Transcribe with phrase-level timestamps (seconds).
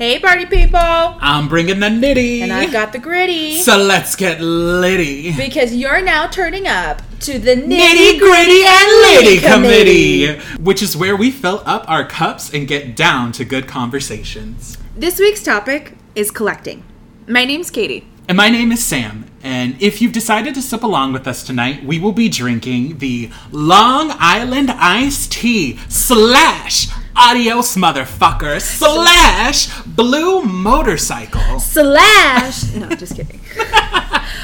[0.00, 0.78] Hey, party people!
[0.80, 2.40] I'm bringing the nitty.
[2.40, 3.58] And I've got the gritty.
[3.58, 5.36] So let's get litty.
[5.36, 10.26] because you're now turning up to the nitty, Nitty gritty and litty Committee.
[10.26, 14.78] committee, which is where we fill up our cups and get down to good conversations.
[14.96, 16.82] This week's topic is collecting.
[17.28, 18.08] My name's Katie.
[18.26, 21.84] And my name is Sam, and if you've decided to sip along with us tonight,
[21.84, 31.60] we will be drinking the Long Island Iced Tea slash Adios Motherfucker slash Blue Motorcycle.
[31.60, 32.72] Slash.
[32.74, 33.40] no, just kidding.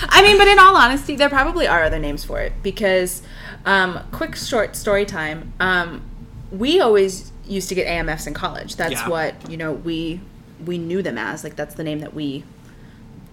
[0.09, 3.23] I mean, but in all honesty, there probably are other names for it because,
[3.65, 5.53] um, quick short story time.
[5.61, 6.03] Um,
[6.51, 8.77] we always used to get AMFs in college.
[8.77, 9.09] That's Yeah.
[9.09, 10.21] what you know we
[10.65, 11.45] we knew them as.
[11.45, 12.45] Like that's the name that we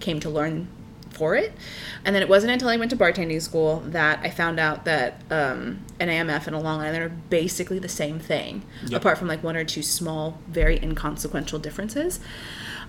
[0.00, 0.68] came to learn
[1.14, 1.52] for it.
[2.04, 5.20] And then it wasn't until I went to bartending school that I found out that
[5.30, 9.00] um, an AMF and a Long Island are basically the same thing, Yep.
[9.00, 12.20] apart from like one or two small, very inconsequential differences.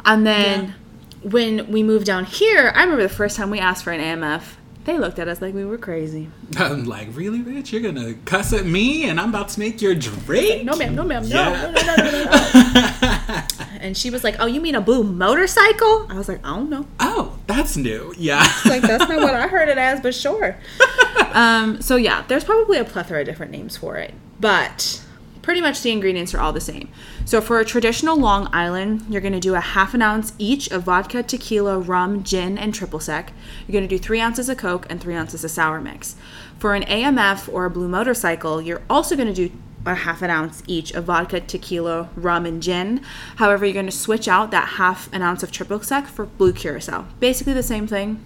[0.03, 0.75] And then
[1.23, 4.55] when we moved down here, I remember the first time we asked for an AMF,
[4.85, 6.29] they looked at us like we were crazy.
[6.57, 7.71] I'm like, really, bitch?
[7.71, 10.63] You're gonna cuss at me and I'm about to make your drink?
[10.63, 11.61] No, ma'am, no, ma'am, no, Yeah.
[11.61, 13.41] no, no, no, no, no.
[13.81, 16.69] and she was like, "Oh, you mean a blue motorcycle?" I was like, "I don't
[16.69, 18.13] know." Oh, that's new.
[18.17, 18.45] Yeah.
[18.65, 20.57] like that's not what I heard it as, but sure.
[21.33, 25.01] um, so yeah, there's probably a plethora of different names for it, but
[25.45, 26.89] pretty much the ingredients are all the same.
[27.23, 30.71] So for a traditional Long Island, you're going to do a half an ounce each
[30.71, 33.31] of vodka, tequila, rum, gin, and triple sec.
[33.67, 36.15] You're going to do three ounces of Coke and three ounces of sour mix.
[36.57, 40.31] For an AMF or a blue motorcycle, you're also going to do a half an
[40.31, 43.01] ounce each of vodka, tequila, rum, and gin.
[43.35, 46.53] However, you're going to switch out that half an ounce of triple sec for blue
[46.53, 47.05] curacao.
[47.19, 48.19] Basically the same thing.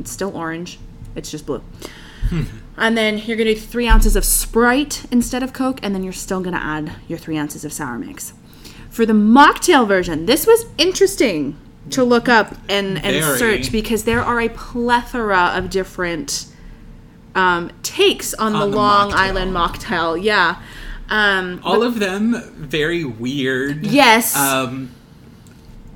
[0.00, 0.78] It's still orange.
[1.14, 1.62] It's just blue.
[2.30, 2.44] Hmm.
[2.78, 6.12] And then you're gonna do three ounces of Sprite instead of Coke, and then you're
[6.12, 8.32] still gonna add your three ounces of sour mix.
[8.90, 11.56] For the mocktail version, this was interesting
[11.90, 13.38] to look up and, and Very.
[13.38, 16.46] search because there are a plethora of different
[17.34, 19.14] um, takes on, the, On the Long mocktail.
[19.14, 20.22] Island mocktail.
[20.22, 20.60] Yeah.
[21.08, 23.86] Um, All of them very weird.
[23.86, 24.36] yes.
[24.36, 24.90] Um,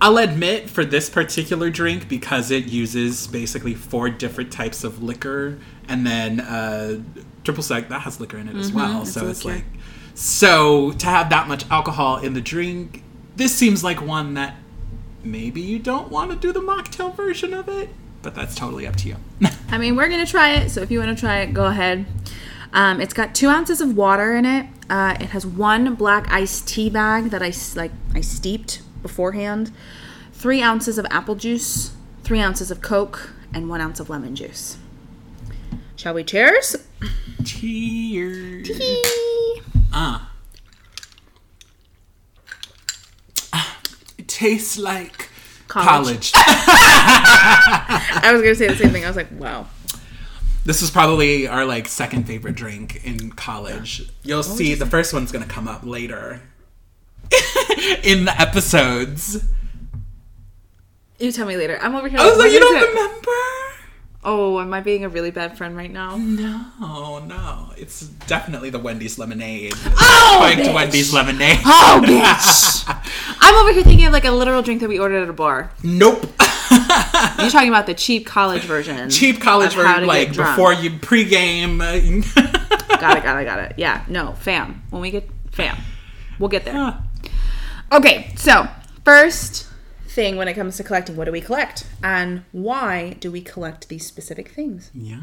[0.00, 5.58] I'll admit for this particular drink because it uses basically four different types of liquor,
[5.88, 7.00] and then uh,
[7.44, 9.02] triple sec that has liquor in it as well.
[9.02, 9.58] it's So it's liquor.
[9.58, 9.66] like,
[10.14, 13.02] so to have that much alcohol in the drink,
[13.36, 14.56] this seems like one that
[15.24, 17.88] maybe you don't want to do the mocktail version of it,
[18.22, 19.16] but that's totally up to you.
[19.70, 20.70] I mean, we're gonna try it.
[20.70, 22.06] So if you want to try it, go ahead.
[22.74, 24.66] Um, it's got two ounces of water in it.
[24.88, 27.92] Uh, it has one black iced tea bag that I like.
[28.14, 29.70] I steeped beforehand.
[30.32, 31.92] Three ounces of apple juice,
[32.24, 34.76] three ounces of Coke, and one ounce of lemon juice.
[36.02, 36.74] Shall we cheers?
[37.44, 38.68] Cheers.
[39.92, 40.32] Ah.
[44.18, 45.28] It tastes like
[45.68, 46.32] College.
[46.32, 46.32] college.
[46.34, 49.04] I was gonna say the same thing.
[49.04, 49.68] I was like, wow.
[50.64, 54.10] this is probably our like second favorite drink in college.
[54.24, 56.42] You'll see the first one's gonna come up later
[58.02, 59.44] in the episodes.
[61.20, 61.78] You tell me later.
[61.80, 62.18] I'm over here.
[62.18, 63.61] I was what like, you don't remember?
[64.24, 66.16] Oh, am I being a really bad friend right now?
[66.16, 67.72] No, no.
[67.76, 69.72] It's definitely the Wendy's lemonade.
[69.74, 70.74] Oh, Spiked bitch.
[70.74, 71.58] Wendy's lemonade.
[71.64, 73.36] Oh, bitch!
[73.40, 75.72] I'm over here thinking of like a literal drink that we ordered at a bar.
[75.82, 76.22] Nope.
[76.70, 79.10] You're talking about the cheap college version.
[79.10, 81.78] Cheap college of how to version, like before you pregame.
[83.00, 83.74] Got it, got it, got it.
[83.76, 84.80] Yeah, no, fam.
[84.90, 85.76] When we get fam,
[86.38, 86.74] we'll get there.
[86.74, 87.00] Yeah.
[87.90, 88.68] Okay, so
[89.04, 89.66] first
[90.12, 93.88] thing when it comes to collecting, what do we collect, and why do we collect
[93.88, 94.90] these specific things?
[94.94, 95.20] Yeah.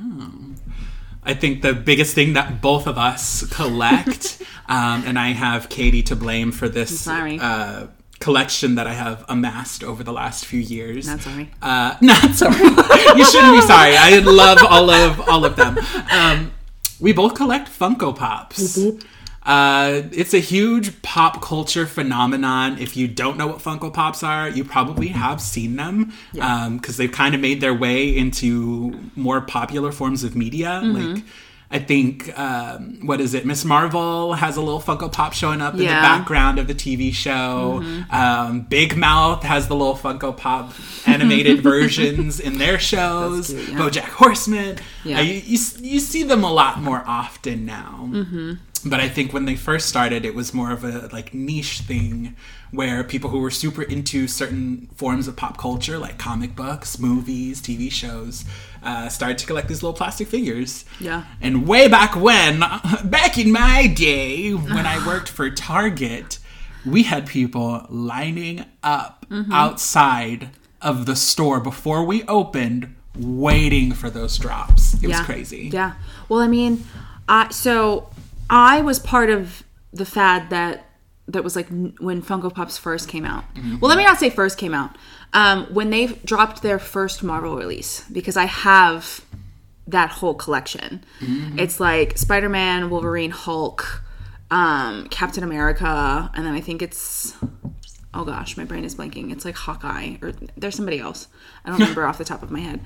[1.23, 6.03] I think the biggest thing that both of us collect, um, and I have Katie
[6.03, 7.37] to blame for this sorry.
[7.39, 7.87] Uh,
[8.19, 11.07] collection that I have amassed over the last few years.
[11.07, 11.51] Not sorry.
[11.61, 12.55] Uh, not sorry.
[12.55, 13.95] you shouldn't be sorry.
[13.95, 15.77] I love all of all of them.
[16.11, 16.51] Um,
[16.99, 18.77] we both collect Funko Pops.
[19.43, 22.77] Uh, it's a huge pop culture phenomenon.
[22.79, 27.11] If you don't know what Funko Pops are, you probably have seen them because they've
[27.11, 30.81] kind of made their way into more popular forms of media.
[30.83, 31.13] Mm-hmm.
[31.13, 31.23] Like,
[31.71, 33.45] I think, um, what is it?
[33.45, 37.13] Miss Marvel has a little Funko Pop showing up in the background of the TV
[37.13, 37.83] show.
[38.09, 40.73] Um, Big Mouth has the little Funko Pop
[41.05, 43.49] animated versions in their shows.
[43.49, 43.77] Cute, yeah.
[43.77, 44.79] BoJack Horseman.
[45.03, 45.19] Yeah.
[45.19, 48.09] Uh, you, you, you see them a lot more often now.
[48.11, 48.53] Mm-hmm.
[48.85, 52.35] But I think when they first started, it was more of a like niche thing
[52.71, 57.61] where people who were super into certain forms of pop culture, like comic books, movies,
[57.61, 58.45] TV shows,
[58.83, 60.85] uh, started to collect these little plastic figures.
[60.99, 61.23] Yeah.
[61.41, 62.59] And way back when,
[63.05, 66.39] back in my day, when I worked for Target,
[66.85, 69.51] we had people lining up Mm-hmm.
[69.51, 70.49] outside
[70.81, 74.95] of the store before we opened, waiting for those drops.
[75.03, 75.69] It was crazy.
[75.71, 75.93] Yeah.
[76.29, 76.83] Well, I mean,
[77.27, 78.09] I so
[78.49, 79.63] I was part of
[79.93, 80.85] the fad that
[81.27, 83.45] that was like when Funko Pops first came out.
[83.79, 84.97] Well, let me not say first came out.
[85.33, 89.23] Um, when they dropped their first Marvel release, because I have
[89.87, 91.03] that whole collection.
[91.59, 94.03] It's like Spider Man, Wolverine, Hulk,
[94.51, 97.35] um, Captain America, and then I think it's
[98.13, 99.31] oh gosh, my brain is blanking.
[99.31, 101.27] It's like Hawkeye or there's somebody else.
[101.63, 102.81] I don't remember off the top of my head.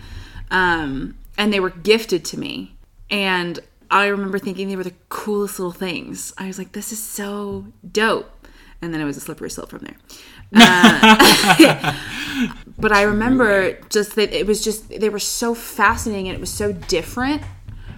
[0.52, 2.76] Um, and they were gifted to me,
[3.10, 3.60] and
[3.94, 6.34] I remember thinking they were the coolest little things.
[6.36, 8.48] I was like, this is so dope.
[8.82, 9.96] And then it was a slippery slope from there.
[10.56, 11.96] Uh,
[12.78, 16.54] but I remember just that it was just they were so fascinating and it was
[16.54, 17.42] so different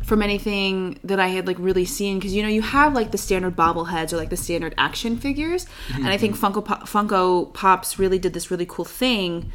[0.04, 3.18] from anything that I had like really seen because you know you have like the
[3.18, 5.66] standard bobbleheads or like the standard action figures
[5.96, 9.52] and I think Funko Pop, Funko Pops really did this really cool thing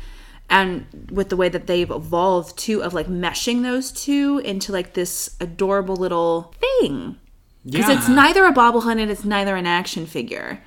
[0.50, 4.92] and with the way that they've evolved too of like meshing those two into like
[4.94, 7.16] this adorable little thing
[7.64, 7.98] because Yeah.
[7.98, 10.60] it's neither a bobblehead and it's neither an action figure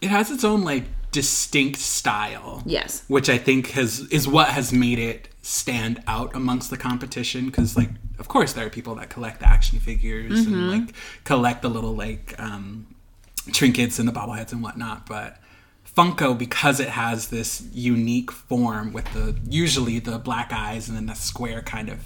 [0.00, 2.62] it has its own like distinct style.
[2.66, 7.46] yes which I think has is what has made it stand out amongst the competition.
[7.46, 7.88] Because like,
[8.18, 10.54] of course, there are people that collect the action figures Mm-hmm.
[10.54, 10.94] and like
[11.24, 12.86] collect the little like um,
[13.52, 15.38] trinkets and the bobbleheads and whatnot, but.
[15.98, 21.06] Funko, because it has this unique form with the usually the black eyes and then
[21.06, 21.98] the square kind of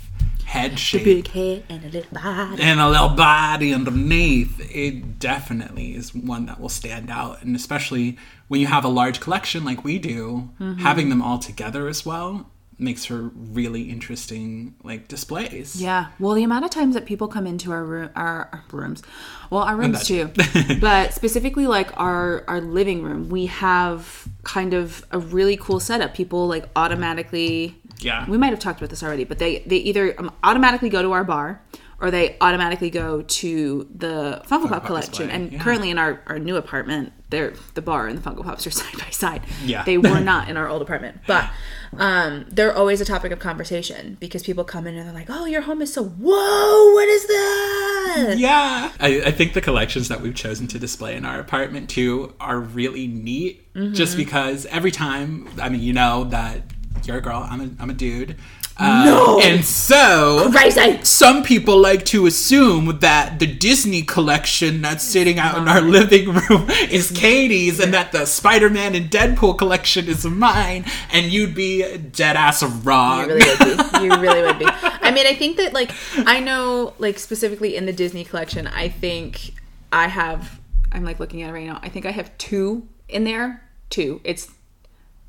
[0.46, 1.04] head shape.
[1.04, 2.62] big head and a little body.
[2.62, 7.42] And a little body underneath, it definitely is one that will stand out.
[7.42, 8.16] And especially
[8.48, 10.80] when you have a large collection like we do, mm-hmm.
[10.80, 12.50] having them all together as well
[12.82, 15.80] makes for really interesting like displays.
[15.80, 16.08] Yeah.
[16.18, 19.02] Well, the amount of times that people come into our room, our, our rooms,
[19.50, 20.30] well, our rooms too,
[20.80, 26.14] but specifically like our our living room, we have kind of a really cool setup.
[26.14, 27.76] People like automatically.
[27.98, 28.28] Yeah.
[28.28, 31.12] We might have talked about this already, but they they either um, automatically go to
[31.12, 31.62] our bar.
[32.02, 35.62] Or they automatically go to the Funko Pop Pop collection, display, and yeah.
[35.62, 38.98] currently in our, our new apartment, they're the bar and the Funko Pops are side
[38.98, 39.42] by side.
[39.64, 39.84] Yeah.
[39.84, 41.48] they were not in our old apartment, but
[41.96, 45.44] um, they're always a topic of conversation because people come in and they're like, "Oh,
[45.44, 46.92] your home is so whoa!
[46.92, 48.90] What is that?" Yeah.
[48.98, 52.58] I, I think the collections that we've chosen to display in our apartment too are
[52.58, 53.62] really neat
[53.92, 56.62] just because every time, I mean, you know that
[57.04, 58.36] you're a girl, I'm a, I'm a dude.
[58.76, 59.40] Uh, No.
[59.40, 60.50] And so.
[60.50, 60.98] Crazy.
[61.04, 66.28] Some people like to assume that the Disney collection that's sitting out in our living
[66.32, 71.54] room is Katie's and that the Spider Man and Deadpool collection is mine, and you'd
[71.54, 73.28] be dead ass wrong.
[73.28, 74.04] You really would be.
[74.04, 74.66] You really would be.
[74.66, 75.92] I mean, I think that like
[76.26, 79.54] I know like specifically in the Disney collection, I think
[79.92, 80.60] I have.
[80.92, 81.78] I'm like looking at it right now.
[81.82, 83.62] I think I have two in there.
[83.90, 84.20] Two.
[84.24, 84.50] It's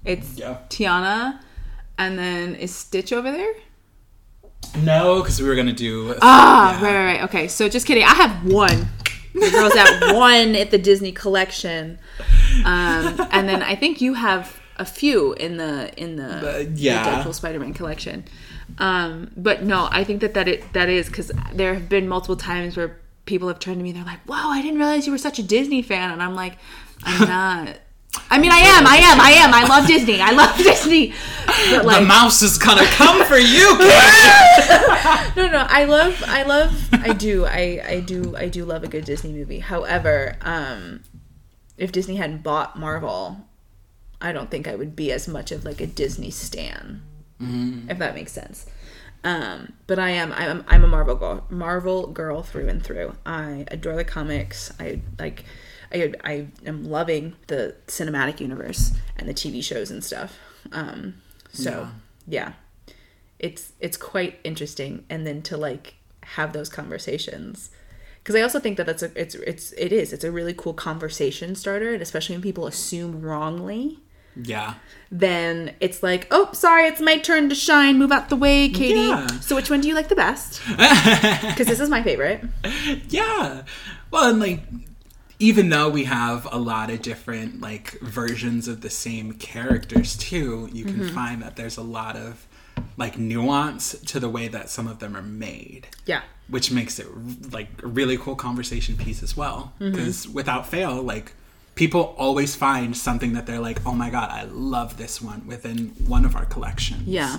[0.06, 0.58] it's Yeah.
[0.70, 1.40] Tiana,
[1.98, 3.54] and then is Stitch over there?
[4.82, 6.16] no, because we were going to do.
[6.22, 6.86] Ah, yeah.
[6.86, 7.24] right, right, right.
[7.24, 8.04] Okay, so just kidding.
[8.04, 8.88] I have one.
[9.34, 12.00] The girls at one at the Disney collection,
[12.66, 16.72] um, and then I think you have a few in the in the, Uh, the
[16.76, 17.24] yeah.
[17.24, 18.26] Deadpool Spider-Man collection.
[18.78, 22.36] Um, but no, I think that that it that is because there have been multiple
[22.36, 23.92] times where people have turned to me.
[23.92, 26.54] They're like, "Wow, I didn't realize you were such a Disney fan," and I'm like,
[27.04, 27.28] "I'm
[27.68, 27.76] not."
[28.30, 29.54] I mean, I am, I am, I am.
[29.54, 30.20] I love Disney.
[30.22, 31.14] I love Disney.
[31.46, 35.34] But The mouse is gonna come for you, Katie!
[35.36, 38.88] no no i love i love i do i i do i do love a
[38.88, 41.02] good disney movie however um
[41.78, 43.38] if disney hadn't bought marvel
[44.22, 47.02] i don't think i would be as much of like a disney stan
[47.90, 48.66] if that makes sense
[49.24, 53.66] um but i am i'm, I'm a marvel girl marvel girl through and through i
[53.70, 55.44] adore the comics i like
[55.94, 60.38] I, I am loving the cinematic universe and the TV shows and stuff.
[60.72, 61.16] Um,
[61.52, 61.90] so
[62.28, 62.54] yeah.
[63.40, 65.06] it's it's quite interesting.
[65.10, 67.70] And then to like have those conversations.
[68.20, 70.14] Because i also think that that's a it's it's it is.
[70.14, 71.94] It's a really cool conversation starter.
[71.94, 74.00] And especially when people assume wrongly
[74.36, 74.76] yeah.
[75.12, 77.98] then it's like oh sorry it's my turn to shine.
[77.98, 79.00] Move out the way katie.
[79.00, 79.28] Yeah.
[79.42, 80.62] so which one do you like the best?
[81.54, 82.44] Because this is my favorite.
[83.10, 83.64] Yeah.
[84.12, 84.62] Well, and like,
[85.50, 90.70] even though we have a lot of different like versions of the same characters too,
[90.78, 91.16] you can Mm-hmm.
[91.22, 92.48] find that there's a lot of
[92.98, 95.88] like nuance to the way that some of them are made.
[96.06, 96.22] yeah
[96.56, 97.08] Which makes it
[97.52, 99.60] like a really cool conversation piece as well.
[99.80, 99.92] Mm-hmm.
[99.92, 101.34] Because without fail, like
[101.76, 104.44] people always find something that they're like, oh my god, I
[104.76, 107.04] love this one within one of our collections.
[107.20, 107.38] yeah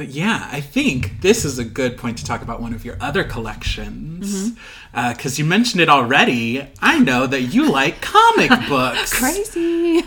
[0.00, 2.96] but yeah, I think this is a good point to talk about one of your
[3.02, 4.52] other collections.
[4.94, 6.66] Because you mentioned it already.
[6.80, 9.12] I know that you like comic books.
[9.12, 10.00] Crazy.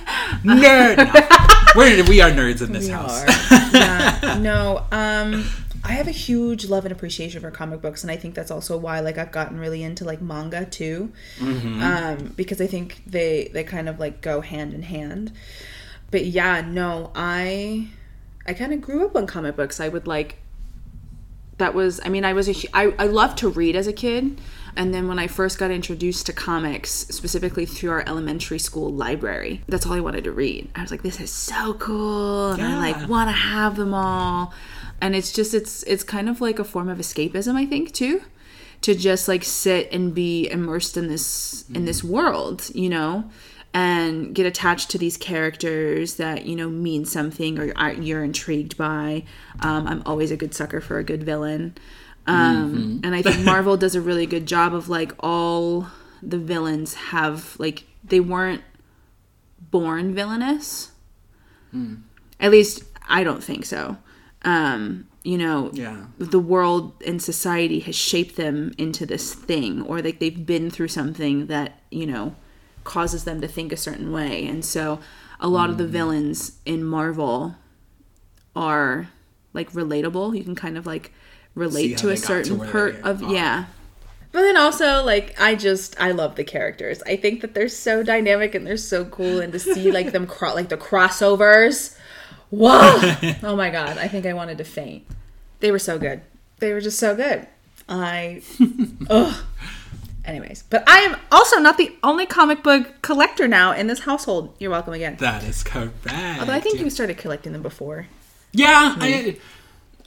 [0.44, 0.98] Nerd.
[0.98, 1.28] No.
[1.76, 3.22] We're, we are nerds in this We house.
[3.22, 3.78] are.
[3.78, 4.38] yeah.
[4.42, 4.84] No.
[4.92, 5.46] Um.
[5.86, 8.78] I have a huge love and appreciation for comic books, and I think that's also
[8.78, 13.64] why like I've gotten really into like manga too, um, because I think they they
[13.66, 15.34] kind of like go hand in hand.
[16.10, 17.90] But yeah, no, I
[18.46, 19.80] I kind of grew up on comic books.
[19.80, 20.38] I would like
[21.58, 24.40] that was I mean I was a I I loved to read as a kid.
[24.76, 29.62] And then when I first got introduced to comics, specifically through our elementary school library,
[29.68, 30.68] that's all I wanted to read.
[30.74, 32.54] I was like, this is so cool.
[32.54, 34.52] And I like want to have them all.
[35.00, 38.24] And it's just it's it's kind of like a form of escapism, I think, too.
[38.82, 43.30] To just like sit and be immersed in this in this world, you know,
[43.74, 48.78] and get attached to these characters that you know mean something or are- you're intrigued
[48.78, 49.24] by.
[49.62, 51.76] Um, I'm always a good sucker for a good villain,
[52.28, 55.88] um, and I think Marvel does a really good job of like all
[56.22, 58.62] the villains have like they weren't
[59.72, 60.92] born villainous.
[62.40, 63.98] At least I don't think so.
[64.44, 66.06] Um, you know, Yeah.
[66.20, 70.90] the world and society has shaped them into this thing, or like they've been through
[70.90, 72.36] something that you know
[72.84, 75.00] causes them to think a certain way, and so
[75.40, 75.90] a lot of the mm.
[75.90, 77.56] villains in Marvel
[78.56, 79.10] are
[79.54, 80.36] like relatable.
[80.38, 81.12] You can kind of like
[81.56, 83.34] relate to a got to certain part of are.
[83.34, 83.66] yeah.
[84.32, 87.04] But then also like I just I love the characters.
[87.04, 90.26] I think that they're so dynamic and they're so cool and to see like them
[90.26, 91.96] cro- like the crossovers.
[92.50, 93.00] Whoa!
[93.44, 95.06] oh my god, I think I wanted to faint.
[95.60, 96.22] They were so good.
[96.60, 97.48] They were just so good.
[97.88, 98.42] I
[99.10, 99.36] ugh.
[100.26, 104.56] Anyways, but I am also not the only comic book collector now in this household.
[104.58, 105.18] You're welcome again.
[105.20, 105.94] That is correct.
[106.40, 108.08] Although I think you started collecting them before.
[108.54, 109.38] Yeah, I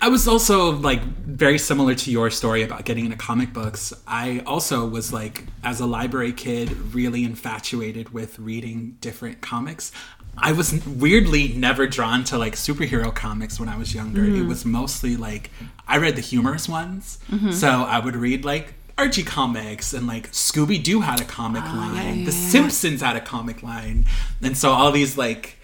[0.01, 3.93] I was also like very similar to your story about getting into comic books.
[4.07, 9.93] I also was like as a library kid really infatuated with reading different comics.
[10.39, 14.25] I was weirdly never drawn to like superhero comics when I was younger.
[14.25, 14.49] It mm-hmm.
[14.49, 15.51] was mostly like
[15.89, 17.19] I read the humorous ones.
[17.31, 17.53] Mm-hmm.
[17.53, 22.25] So I would read like Archie comics and like Scooby Doo had a comic line.
[22.25, 24.07] the Simpsons had a comic line.
[24.43, 25.59] And so all these like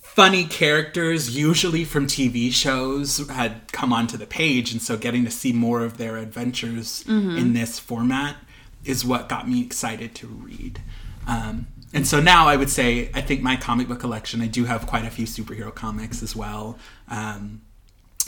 [0.00, 5.30] funny characters, usually from TV shows, had come onto the page, and so getting to
[5.30, 8.36] see more of their adventures in this format
[8.84, 10.80] is what got me excited to read.
[11.26, 14.40] Um, and so now I would say I think my comic book collection.
[14.40, 16.78] I do have quite a few superhero comics as well.
[17.08, 17.62] Um,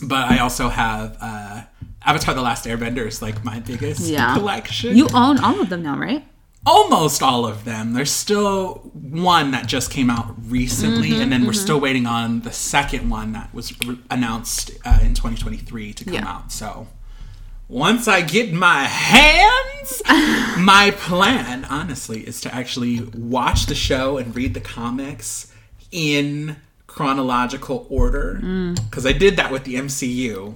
[0.02, 1.43] but I also have uh,
[2.04, 4.34] Avatar: The Last Airbender is like my biggest Yeah.
[4.34, 6.24] collection You own all of them now, right?
[6.66, 7.92] almost all of them.
[7.92, 12.40] There's still one that just came out recently, Mm-hmm, and then we're still waiting on
[12.40, 16.26] the second one that was re- announced uh, in 2023 to come Yeah.
[16.26, 16.52] out.
[16.52, 16.86] So
[17.68, 20.00] once I get my hands,
[20.58, 25.52] my plan, honestly, is to actually watch the show and read the comics
[25.92, 26.56] in
[26.86, 28.76] chronological order Mm.
[28.88, 30.54] because I did that with the MCU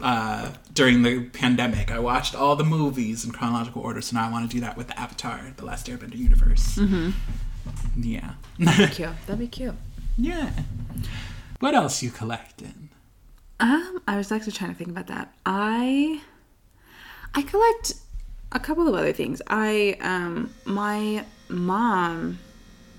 [0.00, 1.90] uh, during the pandemic.
[1.90, 4.76] I watched all the movies in chronological order, so now I want to do that
[4.76, 6.76] with the Avatar, the Last Airbender universe.
[6.76, 7.10] Mm-hmm.
[8.00, 8.34] Yeah,
[8.92, 9.10] Cute.
[9.26, 9.74] That'd be cute.
[10.16, 10.52] yeah.
[11.58, 12.90] What else you collecting?
[13.58, 15.34] Um, I was actually trying to think about that.
[15.44, 16.20] I
[17.34, 17.94] I collect
[18.52, 19.42] a couple of other things.
[19.48, 22.38] I um my mom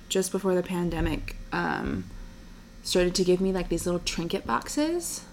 [0.09, 2.03] just before the pandemic um
[2.83, 5.23] started to give me like these little trinket boxes.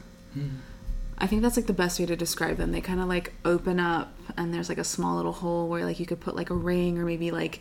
[1.19, 2.73] I think that's like the best way to describe them.
[2.73, 5.99] They kind of like open up and there's like a small little hole where like
[5.99, 7.61] you could put like a ring or maybe like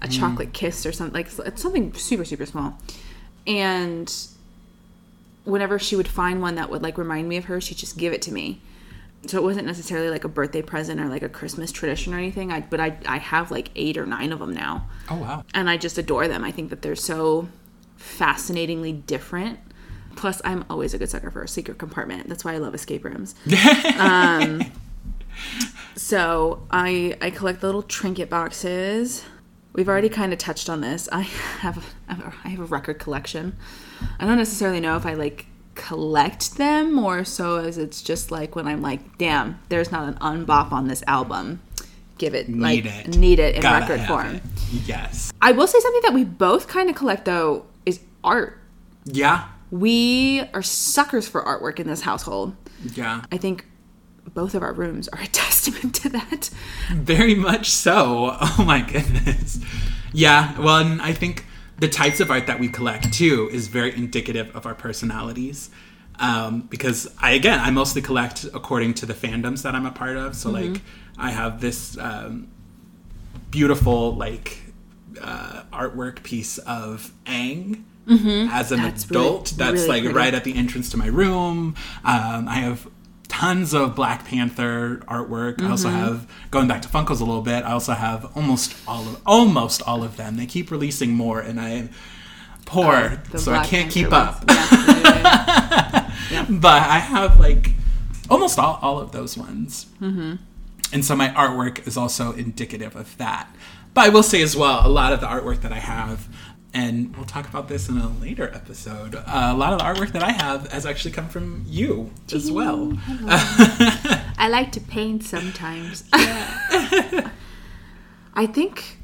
[0.00, 0.18] a mm.
[0.18, 2.78] chocolate kiss or something like it's something super super small.
[3.46, 4.12] And
[5.44, 8.12] whenever she would find one that would like remind me of her, she'd just give
[8.12, 8.60] it to me.
[9.26, 12.52] So it wasn't necessarily like a birthday present or like a Christmas tradition or anything.
[12.52, 14.88] I but I I have like 8 or 9 of them now.
[15.08, 15.44] Oh wow.
[15.54, 16.44] And I just adore them.
[16.44, 17.48] I think that they're so
[17.96, 19.60] fascinatingly different.
[20.16, 22.28] Plus, I'm always a good sucker for a secret compartment.
[22.28, 23.34] That's why I love escape rooms.
[23.98, 24.62] Um,
[25.96, 29.24] so I I collect the little trinket boxes.
[29.72, 31.08] We've already kind of touched on this.
[31.12, 33.56] I have I have a record collection.
[34.18, 38.56] I don't necessarily know if I like collect them more so as it's just like
[38.56, 41.60] when I'm like, damn, there's not an unbop on this album.
[42.18, 43.08] Give it like Need it.
[43.18, 44.34] need it in Gotta record form.
[44.36, 44.42] it.
[44.86, 45.32] Yes.
[45.42, 48.58] I will say something that we both kind of collect though is art.
[49.04, 49.48] Yeah.
[49.70, 52.54] We are suckers for artwork in this household.
[52.94, 53.22] Yeah.
[53.32, 53.66] I think
[54.34, 56.50] both of our rooms are a testament to that.
[56.92, 58.36] Very much so.
[58.40, 59.60] Oh my goodness.
[60.12, 61.44] Yeah, well, and I think
[61.78, 65.68] the types of art that we collect too is very indicative of our personalities.
[66.18, 70.16] Um, because I again I mostly collect according to the fandoms that I'm a part
[70.16, 70.34] of.
[70.34, 70.72] So Mm-hmm.
[70.74, 70.82] like
[71.18, 72.48] I have this um,
[73.50, 74.58] beautiful like
[75.20, 77.12] uh, artwork piece of
[78.08, 78.84] Aang as an Mm-hmm.
[78.86, 79.54] That's really- adult.
[79.56, 80.16] that's really like pretty.
[80.18, 81.74] right at the entrance to my room.
[82.04, 82.86] Um, I have
[83.28, 85.60] tons of Black Panther artwork.
[85.60, 85.98] I also Mm-hmm.
[85.98, 87.64] have going back to Funkos a little bit.
[87.64, 90.36] I also have almost all of almost all of them.
[90.36, 91.88] They keep releasing more, and I
[92.64, 94.36] poor, The so I can't Panther keep ones.
[94.38, 94.44] up.
[94.48, 96.46] Yeah, yeah.
[96.48, 97.70] but I have like
[98.30, 99.86] almost all, all of those ones.
[100.00, 100.34] Mm-hmm.
[100.92, 103.48] And so my artwork is also indicative of that.
[103.94, 106.28] But I will say as well, a lot of the artwork that I have,
[106.76, 110.12] and we'll talk about this in a later episode, uh, a lot of the artwork
[110.12, 112.92] that I have has actually come from you as well.
[113.08, 116.04] I like to paint sometimes.
[116.12, 117.30] I
[118.46, 118.98] think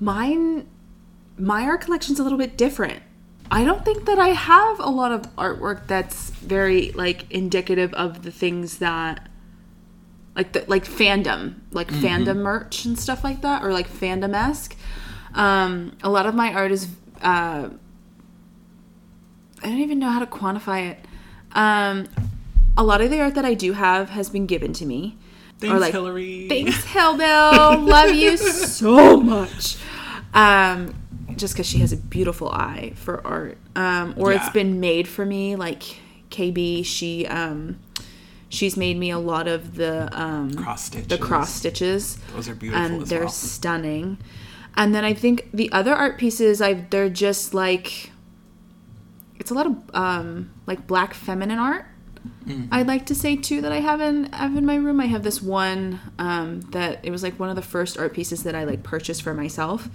[0.00, 0.66] mine
[1.38, 3.00] my art collection's a little bit different.
[3.48, 8.24] I don't think that I have a lot of artwork that's very like indicative of
[8.24, 9.28] the things that
[10.34, 14.76] like the, like fandom, like fandom merch and stuff like that, or like fandom esque.
[15.38, 16.88] Um, a lot of my art is
[17.22, 17.68] uh,
[19.62, 20.98] I don't even know how to quantify it.
[21.52, 22.08] Um,
[22.76, 25.16] a lot of the art that I do have has been given to me.
[25.58, 26.48] Thanks, like, Hillary.
[26.48, 27.86] Thanks, Hillbill.
[27.88, 29.76] Love you so much.
[30.34, 30.94] Um,
[31.36, 33.58] just because she has a beautiful eye for art.
[33.74, 34.38] Um, or Yeah.
[34.44, 35.56] it's been made for me.
[35.56, 35.82] Like
[36.30, 37.80] KB, she um,
[38.48, 41.08] she's made me a lot of the um, Cross stitches.
[41.08, 43.28] the cross stitches Those are beautiful and they're well.
[43.28, 44.18] stunning.
[44.78, 48.12] And then I think the other art pieces, I they're just like
[49.36, 51.84] it's a lot of um, like black feminine art.
[52.46, 52.68] Mm.
[52.70, 55.00] I'd like to say too that I have in have in my room.
[55.00, 58.44] I have this one um, that it was like one of the first art pieces
[58.44, 59.88] that I like purchased for myself,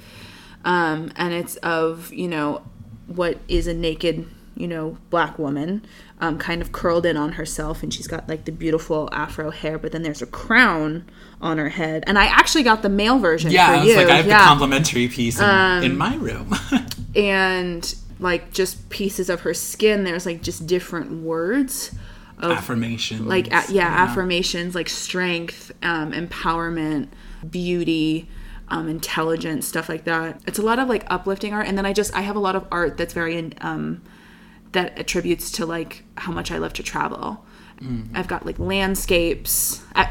[0.66, 2.62] um, and it's of you know
[3.08, 5.86] what is a naked you know black woman,
[6.24, 9.78] um, kind of curled in on herself, and she's got like the beautiful afro hair,
[9.78, 11.04] but then there's a crown
[11.42, 13.96] on her head, and I actually got the male version Yeah, for I was you,
[13.98, 16.56] like, I have yeah, Um, the complimentary piece in, in my room.
[17.16, 20.06] and like just pieces of her skin.
[20.06, 21.94] There's like just different words
[22.38, 23.28] of Affirmation.
[23.28, 27.10] like a, yeah, affirmations like strength um, empowerment
[27.50, 28.30] beauty
[28.70, 31.94] um, intelligence stuff like that it's a lot of like uplifting art and then i
[31.94, 34.02] just i have a lot of art that's very um,
[34.74, 37.46] that attributes to like how much i love to travel
[38.16, 40.08] i've got like landscapes a-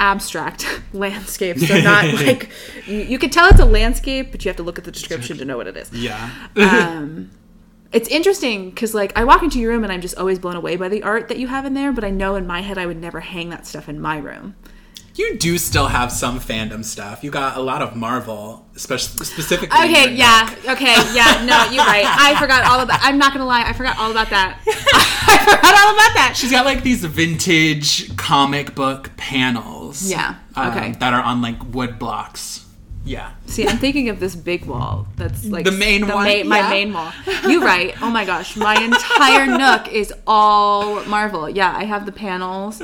[0.00, 2.50] abstract landscapes they're not like
[2.86, 5.38] you, you can tell it's a landscape but you have to look at the description
[5.38, 6.30] to know what it is Yeah.
[6.56, 7.30] um,
[7.92, 10.76] it's interesting because like I walk into your room and I'm just always blown away
[10.76, 12.86] by the art that you have in there, but I know in my head I
[12.86, 14.56] would never hang that stuff in my room.
[15.16, 17.22] You do still have some fandom stuff.
[17.22, 19.76] You got a lot of Marvel, especially specifically.
[19.78, 20.68] in Okay, your yeah, deck.
[20.76, 22.04] okay, yeah, no, you're right.
[22.06, 22.98] I forgot all about.
[23.02, 24.60] I'm not gonna lie, I forgot all about that.
[24.66, 26.34] I forgot all about that.
[26.36, 30.10] She's got like these vintage comic book panels.
[30.10, 30.92] Yeah, um, okay.
[31.00, 32.60] that are on like wood blocks.
[33.06, 33.32] Yeah.
[33.44, 35.06] See, I'm thinking of this big wall.
[35.16, 36.24] That's like The main one?
[36.26, 37.12] ma- my main wall.
[37.46, 37.94] You're right.
[38.02, 41.48] Oh my gosh, my entire nook is all Marvel.
[41.50, 42.80] Yeah, I have the panels,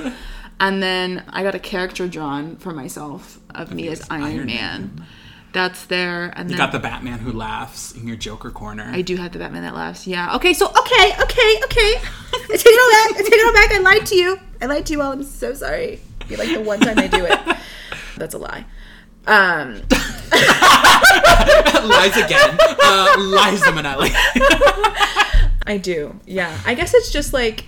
[0.61, 5.07] and then I got a character drawn for myself of me as Iron, Iron Man.
[5.53, 8.89] That's there, and You got the Batman who laughs in your Joker corner.
[8.93, 10.07] I do have the Batman that laughs.
[10.07, 10.37] Yeah.
[10.37, 10.53] Okay.
[10.53, 11.13] So okay.
[11.21, 11.61] Okay.
[11.65, 11.95] Okay.
[11.97, 13.19] I take it all back.
[13.19, 13.73] I take it all back.
[13.73, 14.39] I lied to you.
[14.63, 15.11] I lied to you all.
[15.11, 16.01] I'm so sorry.
[16.29, 17.57] Be like the one time I do it.
[18.17, 18.65] That's a lie.
[19.27, 19.83] Um.
[21.89, 22.57] lies again.
[22.61, 24.11] Uh, Liza Minnelli.
[25.67, 26.21] I do.
[26.27, 26.57] Yeah.
[26.65, 27.65] I guess it's just like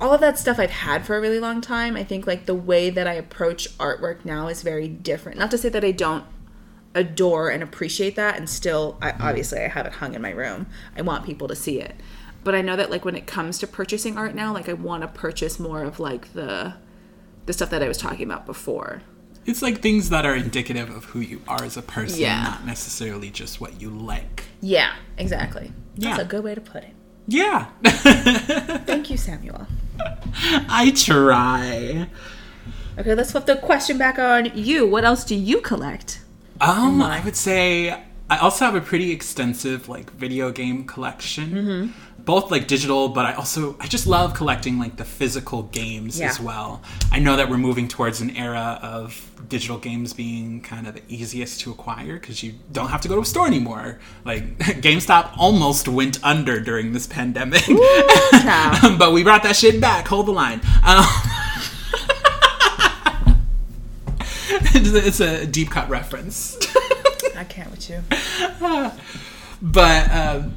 [0.00, 1.94] all of that stuff I've had for a really long time.
[1.96, 5.38] I think like the way that I approach artwork now is very different.
[5.38, 6.24] Not to say that I don't
[6.94, 10.66] adore and appreciate that and still I obviously I have it hung in my room.
[10.96, 11.94] I want people to see it.
[12.42, 15.02] But I know that like when it comes to purchasing art now, like I want
[15.02, 16.74] to purchase more of like the
[17.46, 19.02] the stuff that I was talking about before.
[19.46, 22.42] it's like things that are indicative of who you are as a person, Yeah.
[22.42, 24.44] not necessarily just what you like.
[24.60, 25.72] Yeah, exactly.
[25.96, 26.22] That's Yeah.
[26.22, 26.94] a good way to put it.
[27.26, 27.66] Yeah.
[27.84, 29.66] Thank you, Samuel.
[30.68, 32.08] I try.
[32.98, 34.86] Okay, let's flip the question back on you.
[34.86, 36.20] What else do you collect?
[36.60, 41.92] Um, I would say I also have a pretty extensive like video game collection.
[42.24, 46.28] Both like digital, but I also I just love collecting like the physical games Yeah.
[46.28, 46.82] as well.
[47.10, 51.02] I know that we're moving towards an era of digital games being kind of the
[51.08, 53.98] easiest to acquire because you don't have to go to a store anymore.
[54.24, 58.98] Like GameStop almost went under during this pandemic, child.
[58.98, 60.06] but we brought that shit back.
[60.08, 60.60] Hold the line.
[60.84, 61.04] Um,
[64.72, 66.58] it's a deep cut reference.
[67.36, 68.02] I can't with you.
[69.62, 70.54] but um,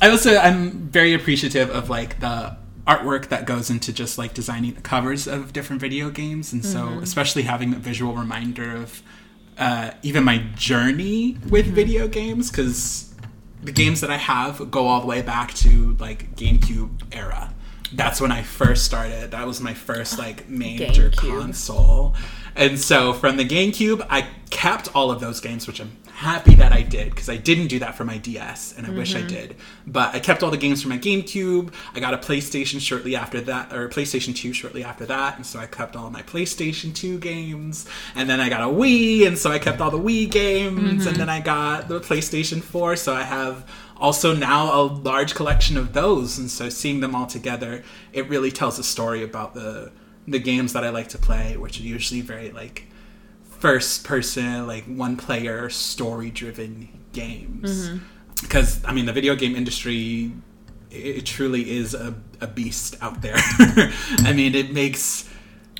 [0.00, 2.56] I also I'm very appreciative of like the
[2.86, 6.98] artwork that goes into just like designing the covers of different video games, and so
[7.00, 9.02] especially having a visual reminder of
[9.58, 13.12] uh, even my journey with video games because
[13.62, 17.52] the games that I have go all the way back to like GameCube era.
[17.92, 19.30] That's when I first started.
[19.30, 21.40] That was my first ah, like major GameCube.
[21.40, 22.14] console.
[22.54, 26.72] And so from the GameCube, I kept all of those games, which I'm happy that
[26.72, 29.28] I did because I didn't do that for my DS, and I wish I mm-hmm.
[29.28, 29.56] did.
[29.86, 31.72] But I kept all the games from my GameCube.
[31.94, 35.60] I got a PlayStation shortly after that, or PlayStation 2 shortly after that, and so
[35.60, 37.86] I kept all my PlayStation 2 games.
[38.16, 40.80] And then I got a Wii, and so I kept all the Wii games.
[40.80, 41.08] Mm-hmm.
[41.08, 43.64] And then I got the PlayStation 4, so I have
[43.98, 46.38] also now a large collection of those.
[46.38, 47.82] And so seeing them all together,
[48.12, 49.92] it really tells a story about the
[50.26, 52.88] the games that I like to play, which are usually very like
[53.58, 57.88] first person, like one player, story driven games.
[57.88, 57.98] Mm-hmm.
[58.40, 60.32] Because, I mean, the video game industry,
[60.90, 63.34] it, it truly is a, a beast out there.
[63.38, 65.28] I mean, it makes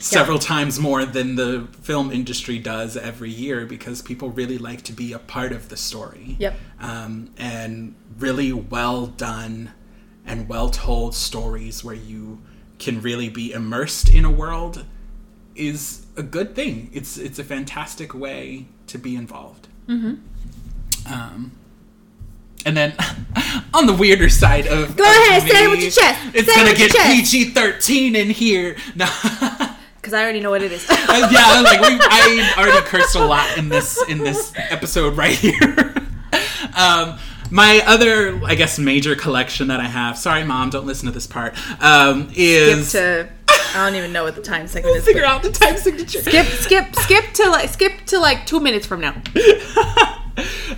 [0.00, 4.92] several times more than the film industry does every year because people really like to
[4.92, 6.36] be a part of the story.
[6.38, 6.54] Yep.
[6.80, 9.72] Um, and really well done
[10.24, 12.40] and well told stories where you
[12.78, 14.84] can really be immersed in a world
[15.56, 16.90] is a good thing.
[16.92, 19.68] It's it's a fantastic way to be involved.
[19.88, 21.12] Mm-hmm.
[21.12, 21.52] Um,
[22.64, 22.94] and then
[23.74, 26.20] on the weirder side of Go of ahead, say it with your chest.
[26.34, 26.92] It's Say gonna get.
[26.92, 28.76] PG thirteen in here.
[28.94, 29.06] No,
[30.00, 30.86] Because I already know what it is.
[30.90, 35.94] yeah, like we, I already cursed a lot in this in this episode right here.
[36.76, 37.18] um,
[37.50, 40.16] my other, I guess, major collection that I have.
[40.18, 41.54] Sorry, mom, don't listen to this part.
[41.82, 43.28] Um, skip is to.
[43.74, 45.04] I don't even know what the time segment is.
[45.04, 46.22] figure out the time signature.
[46.22, 49.14] Skip, skip, skip to like skip to like two minutes from now.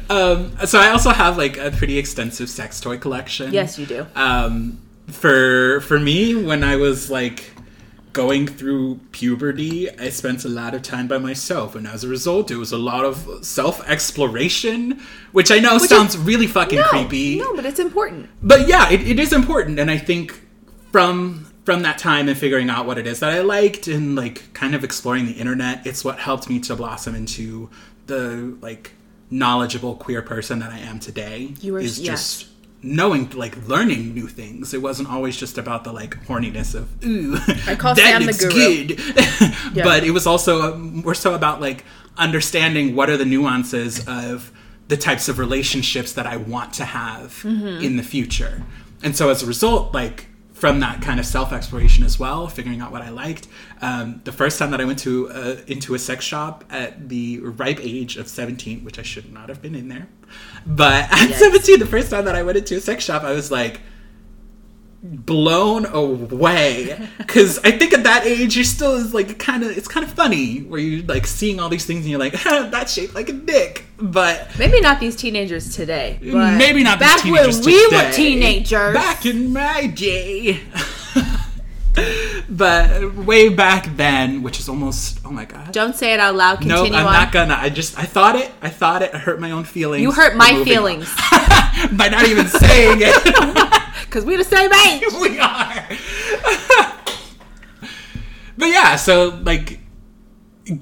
[0.09, 3.52] Um, so I also have like a pretty extensive sex toy collection.
[3.52, 4.06] Yes, you do.
[4.14, 7.52] Um, for for me, when I was like
[8.12, 12.51] going through puberty, I spent a lot of time by myself, and as a result,
[12.51, 15.01] it was a lot of self exploration,
[15.33, 17.38] which I know sounds really fucking No, creepy.
[17.38, 18.29] no, but it's important.
[18.42, 20.40] but yeah, it, it is important, and I think
[20.92, 24.53] from from that time and figuring out what it is that I liked and like
[24.55, 27.68] kind of exploring the internet, it's what helped me to blossom into
[28.07, 28.92] the like
[29.31, 31.53] knowledgeable queer person that I am today.
[31.61, 32.09] You were- is yes.
[32.40, 32.46] just
[32.83, 34.73] knowing like learning new things.
[34.73, 38.27] It wasn't always just about the like horniness of ooh, I call that Sam the
[38.29, 38.87] looks guru.
[38.87, 39.75] good.
[39.85, 41.85] but it was also um, more so about like
[42.16, 44.53] understanding what are the nuances of
[44.88, 47.85] the types of relationships that I want to have Mm-hmm.
[47.85, 48.62] in the future.
[49.03, 50.27] And so as a result, like
[50.61, 53.49] from that kind of self exploration as well, figuring out what I liked.
[53.81, 57.38] Um, the first time that I went to uh, into a sex shop at the
[57.40, 60.07] ripe age of seventeen, which I should not have been in there,
[60.66, 61.38] but at Yes.
[61.38, 63.81] seventeen, the first time that I went into a sex shop, I was like
[65.02, 69.88] blown away because I think at that age you're still is like kind of it's
[69.88, 73.14] kind of funny where you're like seeing all these things and you're like that's shaped
[73.14, 76.18] like a dick, but Maybe not these teenagers today.
[76.20, 78.94] Mm, but maybe not these back when we were teenagers.
[78.94, 80.60] Back in my day.
[82.50, 85.72] but way back then, which is almost oh my god.
[85.72, 86.64] Don't say it out loud.
[86.64, 87.12] No, Continue I'm on.
[87.12, 87.54] not gonna.
[87.54, 88.50] I just I thought it.
[88.60, 89.14] I thought it.
[89.14, 90.02] I hurt my own feelings.
[90.02, 91.10] you hurt my feelings
[91.96, 93.69] by not even saying it.
[94.04, 95.04] Because we're the same age.
[95.20, 95.88] we are.
[98.56, 99.80] but yeah, so like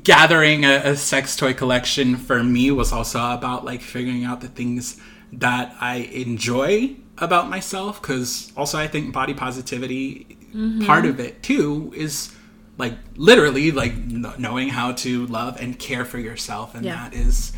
[0.03, 4.49] gathering a, a sex toy collection for me was also about like figuring out the
[4.49, 5.01] things
[5.33, 10.85] that I enjoy about myself because also I think body positivity mm-hmm.
[10.85, 12.35] part of it too is
[12.77, 16.95] like literally like kn- knowing how to love and care for yourself and Yeah.
[17.09, 17.53] that is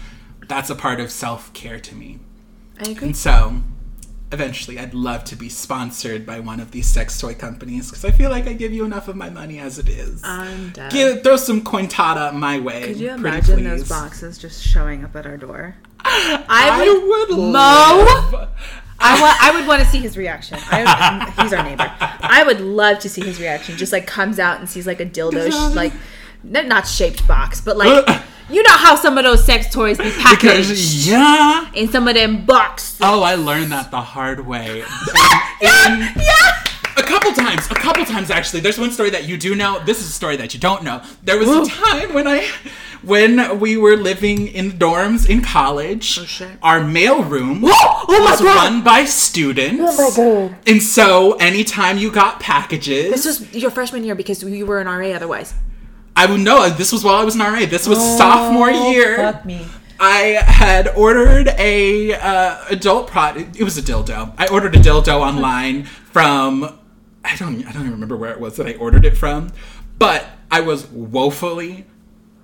[0.48, 2.18] that's a part of self-care to me
[2.78, 3.08] I agree.
[3.08, 3.62] and so,
[4.32, 8.10] eventually, I'd love to be sponsored by one of these sex toy companies because I
[8.10, 10.22] feel like I give you enough of my money as it is.
[10.24, 10.92] I'm dead.
[10.92, 12.84] Give, throw some cointata my way.
[12.88, 15.76] Could you imagine those boxes just showing up at our door?
[16.02, 17.50] I, I would Mo?
[17.50, 18.48] love-
[19.02, 19.42] I want.
[19.42, 20.58] I would want to see his reaction.
[20.60, 21.90] I, he's our neighbor.
[22.00, 23.78] I would love to see his reaction.
[23.78, 25.92] Just like comes out and sees like a dildo, sh- like
[26.42, 28.06] not shaped box, but like
[28.50, 31.70] you know how some of those sex toys be packaged Because yeah.
[31.74, 32.98] in some of them boxes.
[33.00, 34.82] Oh, I learned that the hard way.
[35.62, 36.64] Um, yeah, And- yeah.
[36.96, 38.60] A couple times, a couple times actually.
[38.60, 39.78] There's one story that you do know.
[39.84, 41.02] This is a story that you don't know.
[41.22, 41.62] There was Whoa.
[41.62, 42.46] a time when I,
[43.02, 46.18] when we were living in the dorms in college.
[46.20, 46.50] Oh, shit.
[46.62, 48.56] Our mail room Oh my was God.
[48.56, 49.82] run by students.
[49.82, 50.56] Oh my god.
[50.66, 54.86] And so, anytime you got packages, This was your freshman year because you were an
[54.86, 55.54] RA otherwise.
[56.16, 56.68] I would know.
[56.68, 57.66] This was while I was in RA.
[57.66, 59.14] This was sophomore year.
[59.20, 59.66] Oh, Fuck me.
[59.98, 63.60] I had ordered a uh, adult product.
[63.60, 64.32] It was a dildo.
[64.38, 66.78] I ordered a dildo online from
[67.24, 69.52] I don't I don't even remember where it was that I ordered it from,
[69.98, 71.86] but I was woefully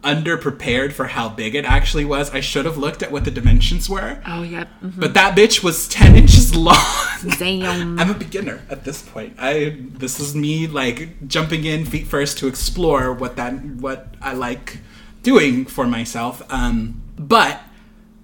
[0.07, 2.33] underprepared for how big it actually was.
[2.33, 4.23] I should have looked at what the dimensions were.
[4.25, 4.69] Oh, yep.
[4.81, 6.77] But that bitch was 10 inches long.
[7.39, 7.99] Damn.
[7.99, 9.35] I'm a beginner at this point.
[9.39, 14.33] I this is me like jumping in feet first to explore what that what I
[14.35, 14.79] like
[15.25, 16.41] doing for myself.
[16.53, 17.61] Um but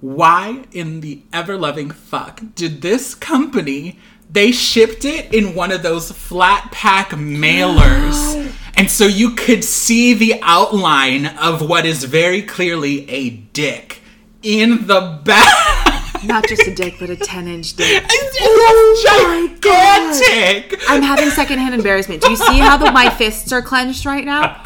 [0.01, 3.99] why in the ever loving fuck did this company
[4.33, 10.14] they shipped it in one of those flat pack mailers and so you could see
[10.14, 14.01] the outline of what is very clearly a dick
[14.42, 18.05] in the back Not just a dick, but a 10 inch dick.
[18.09, 22.23] it's oh gigantic I'm having secondhand embarrassment.
[22.23, 24.61] Do you see how the, my fists are clenched right now?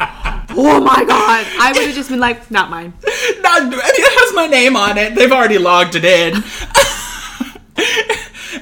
[0.51, 1.45] Oh my god.
[1.59, 2.93] I would have just been like, not mine.
[3.41, 5.15] Not, I mean, it has my name on it.
[5.15, 6.43] They've already logged it in.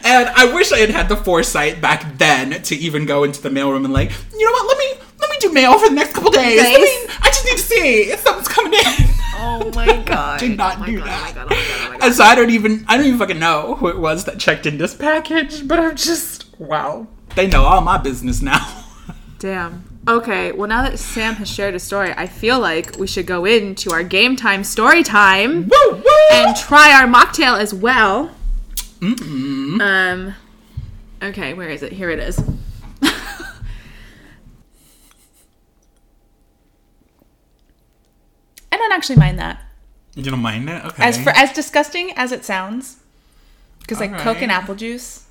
[0.06, 3.50] and I wish I had had the foresight back then to even go into the
[3.50, 4.68] mailroom and like, you know what?
[4.68, 6.62] Let me let me do mail for the next couple days.
[6.62, 7.18] Let me, Days?
[7.22, 8.84] I just need to see if something's coming in.
[9.38, 10.39] Oh my god.
[10.39, 11.32] Did not oh do god, oh that.
[11.32, 12.02] Oh god, oh god, oh my god.
[12.02, 14.39] Oh and so I don't even I don't even fucking know who it was that
[14.39, 17.08] checked in this package, but I'm just wow.
[17.36, 18.84] They know all my business now.
[19.39, 19.84] Damn.
[20.08, 23.44] Okay, well, now that Sam has shared a story, I feel like we should go
[23.44, 26.28] into our game time story time woo woo!
[26.32, 28.32] and try our mocktail as well.
[29.02, 30.34] Um,
[31.22, 31.92] okay, where is it?
[31.94, 32.40] Here it is.
[38.72, 39.62] I don't actually mind that.
[40.16, 40.86] you don't mind it?
[40.86, 41.04] Okay.
[41.04, 42.98] As for as disgusting as it sounds,
[43.82, 45.24] because like Coke and apple juice.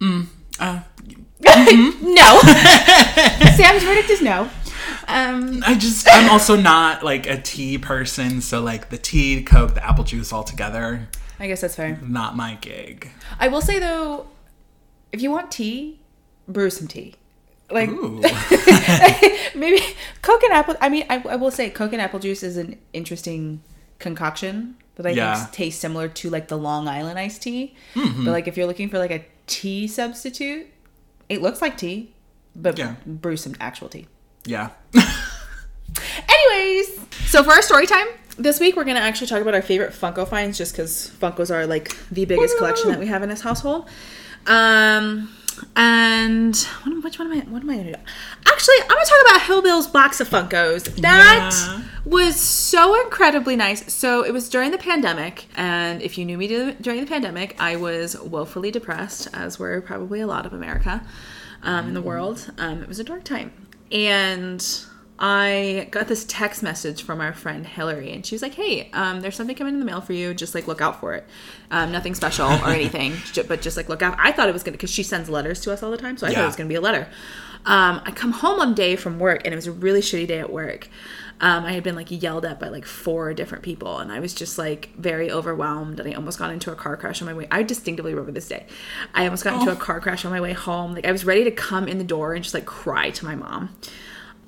[0.00, 0.26] Mm.
[0.60, 0.80] uh,
[2.02, 2.38] No.
[3.56, 4.50] Sam's verdict is no.
[5.08, 9.74] Um, I just I'm also not like a tea person, so like the tea, Coke,
[9.74, 11.96] the apple juice all together, I guess that's fair.
[12.02, 13.10] not my gig.
[13.38, 14.26] I will say though,
[15.12, 16.00] if you want tea,
[16.48, 17.14] brew some tea.
[17.70, 17.90] Like
[19.54, 19.80] maybe
[20.22, 20.76] Coke and apple.
[20.80, 23.62] I mean, I, I will say Coke and apple juice is an interesting
[23.98, 25.34] concoction that I Yeah.
[25.34, 27.74] think tastes similar to like the Long Island iced tea.
[27.94, 28.24] Mm-hmm.
[28.24, 30.66] But like if you're looking for like a tea substitute,
[31.28, 32.12] it looks like tea,
[32.54, 32.94] but Yeah.
[33.06, 34.06] brew some actual tea.
[34.46, 34.70] Yeah.
[36.28, 38.06] Anyways, so for our story time
[38.38, 41.66] this week, we're gonna actually talk about our favorite Funko finds, just because Funkos are
[41.66, 43.88] like the biggest collection that we have in this household.
[44.46, 45.30] Um,
[45.74, 46.54] and
[46.84, 47.44] what, which one am I?
[47.50, 47.98] What am I gonna do?
[48.46, 50.84] Actually, I'm gonna talk about Hillbill's box of Funkos.
[51.00, 51.82] That Yeah.
[52.04, 53.92] was so incredibly nice.
[53.92, 56.46] So it was during the pandemic, and if you knew me
[56.80, 61.02] during the pandemic, I was woefully depressed, as were probably a lot of America
[61.62, 62.52] um, in the world.
[62.58, 63.52] Um, it was a dark time,
[63.90, 64.64] and
[65.18, 69.22] I got this text message from our friend Hillary, and she was like, "Hey, um,
[69.22, 70.34] there's something coming in the mail for you.
[70.34, 71.26] Just like look out for it.
[71.70, 73.14] Um, nothing special or anything,
[73.48, 75.72] but just like look out." I thought it was gonna because she sends letters to
[75.72, 77.08] us all the time, so I thought it was gonna be a letter.
[77.64, 80.38] Um, I come home one day from work, and it was a really shitty day
[80.38, 80.88] at work.
[81.40, 84.32] Um, I had been like yelled at by like four different people, and I was
[84.32, 86.00] just like very overwhelmed.
[86.00, 87.46] And I almost got into a car crash on my way.
[87.50, 88.66] I distinctly remember this day.
[89.14, 90.94] I almost got into a car crash on my way home.
[90.94, 93.34] Like I was ready to come in the door and just like cry to my
[93.34, 93.76] mom.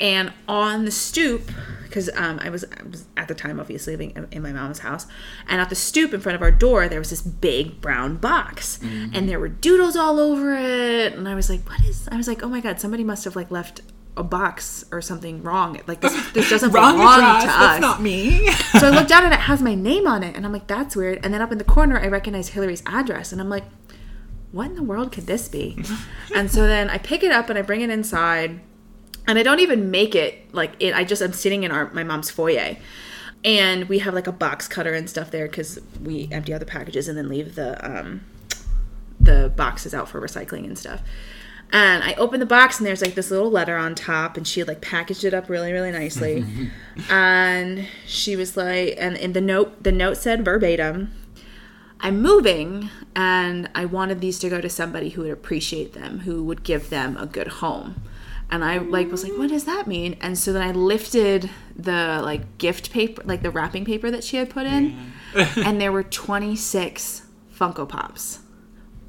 [0.00, 1.50] And on the stoop,
[1.82, 4.78] because um, I, was, I was at the time obviously living in, in my mom's
[4.78, 5.08] house,
[5.48, 8.78] and at the stoop in front of our door there was this big brown box,
[9.12, 11.14] and there were doodles all over it.
[11.14, 13.34] And I was like, "What is?" I was like, "Oh my god, somebody must have
[13.34, 13.82] like left
[14.18, 15.80] a box or something wrong.
[15.86, 17.44] Like this, this doesn't Wrong belong address.
[17.44, 18.50] to us." That's not me.
[18.78, 20.94] so I look down and it has my name on it, and I'm like, "That's
[20.94, 23.64] weird." And then up in the corner, I recognize Hillary's address, and I'm like,
[24.52, 25.82] "What in the world could this be?"
[26.34, 28.60] and so then I pick it up and I bring it inside
[29.26, 30.94] and I don't even make it like it.
[30.94, 32.76] I just I'm sitting in our my mom's foyer,
[33.44, 36.66] and we have like a box cutter and stuff there because we empty out the
[36.66, 38.24] packages and then leave the um
[39.20, 41.02] the boxes out for recycling and stuff.
[41.70, 44.60] And I opened the box and there's like this little letter on top, and she
[44.60, 46.44] had like packaged it up really really nicely,
[47.10, 51.12] and she was like, and in the note the note said verbatim.
[52.00, 56.44] I'm moving and I wanted these to go to somebody who would appreciate them, who
[56.44, 58.02] would give them a good home.
[58.50, 60.16] And I like was like, what does that mean?
[60.20, 64.36] And so then I lifted the like gift paper, like the wrapping paper that she
[64.36, 65.12] had put in,
[65.56, 67.22] and there were 26
[67.54, 68.38] Funko Pops.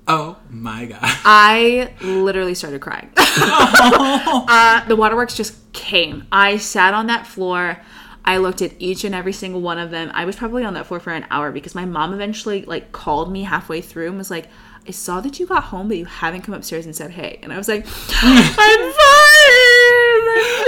[0.09, 0.99] Oh my god.
[1.01, 3.09] I literally started crying.
[3.17, 6.27] uh, the waterworks just came.
[6.31, 7.79] I sat on that floor.
[8.25, 10.11] I looked at each and every single one of them.
[10.13, 13.31] I was probably on that floor for an hour because my mom eventually like called
[13.31, 14.47] me halfway through and was like,
[14.87, 17.53] "I saw that you got home, but you haven't come upstairs and said hey." And
[17.53, 17.85] I was like,
[18.21, 19.29] "I'm fine.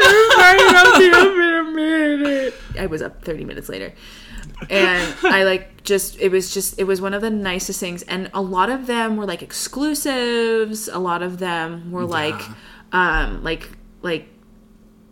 [0.08, 0.76] I'm fine.
[0.76, 3.94] I'll be up in a minute." I was up 30 minutes later.
[4.70, 8.30] And I like just it was just it was one of the nicest things and
[8.34, 12.40] a lot of them were like exclusives a lot of them were like
[12.92, 13.68] um like
[14.02, 14.28] like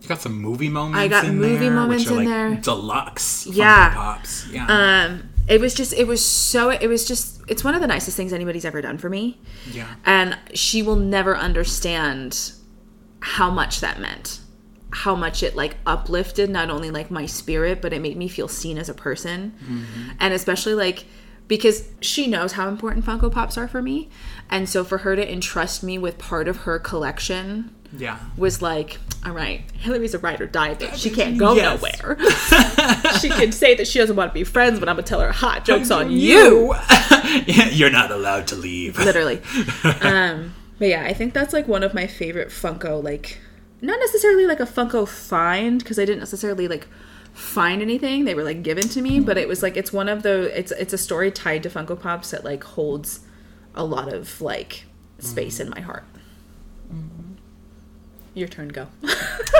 [0.02, 1.00] You got some movie moments.
[1.00, 2.56] I got movie there, moments in like there.
[2.56, 3.48] Deluxe.
[3.48, 3.94] Yeah.
[3.94, 4.48] Pops.
[4.50, 4.68] Yeah.
[4.68, 8.16] um it was just it was so it was just it's one of the nicest
[8.16, 9.40] things anybody's ever done for me
[9.72, 9.96] yeah.
[10.06, 12.54] and she will never understand
[13.22, 14.40] how much that meant
[14.92, 18.48] how much it like uplifted not only like my spirit but it made me feel
[18.48, 19.54] seen as a person.
[20.20, 21.06] And especially like
[21.48, 24.10] because she knows how important funko pops are for me.
[24.52, 28.18] And so for her to entrust me with part of her collection Yeah.
[28.38, 30.96] was like all right hillary's a ride or die bitch.
[30.96, 31.82] She can't go Yes.
[31.82, 32.18] nowhere.
[33.20, 35.32] She can say that she doesn't want to be friends but i'm gonna tell her
[35.32, 36.74] hot jokes on you.
[37.72, 38.98] You're not allowed to leave.
[38.98, 39.42] literally.
[40.02, 43.38] Um but yeah i think that's like one of my favorite funko like
[43.82, 46.88] not necessarily like a funko find because i didn't necessarily like
[47.34, 48.26] find anything.
[48.26, 50.72] They were like given to me but it was like it's one of the it's
[50.74, 53.22] it's a story tied to funko pops that like holds
[53.76, 54.86] a lot of like
[55.20, 55.62] space mm.
[55.62, 56.06] in my heart
[58.36, 58.88] your turn go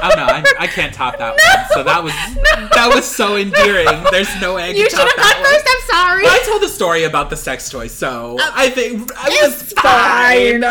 [0.02, 1.66] Oh no, I, I can't top that one.
[1.74, 3.88] So that was that was so endearing.
[4.12, 5.44] There's no way I you should have gone one.
[5.44, 9.28] first i'm sorry I told the story about the sex toy, so I think I
[9.42, 10.64] was fine.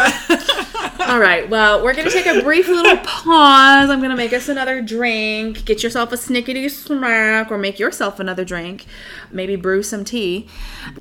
[1.11, 1.49] All right.
[1.51, 3.91] Well, we're gonna take a brief little pause.
[3.91, 5.65] I'm gonna make us another drink.
[5.67, 8.87] Get yourself a snickety snack, or make yourself another drink.
[9.31, 10.49] Maybe brew some tea,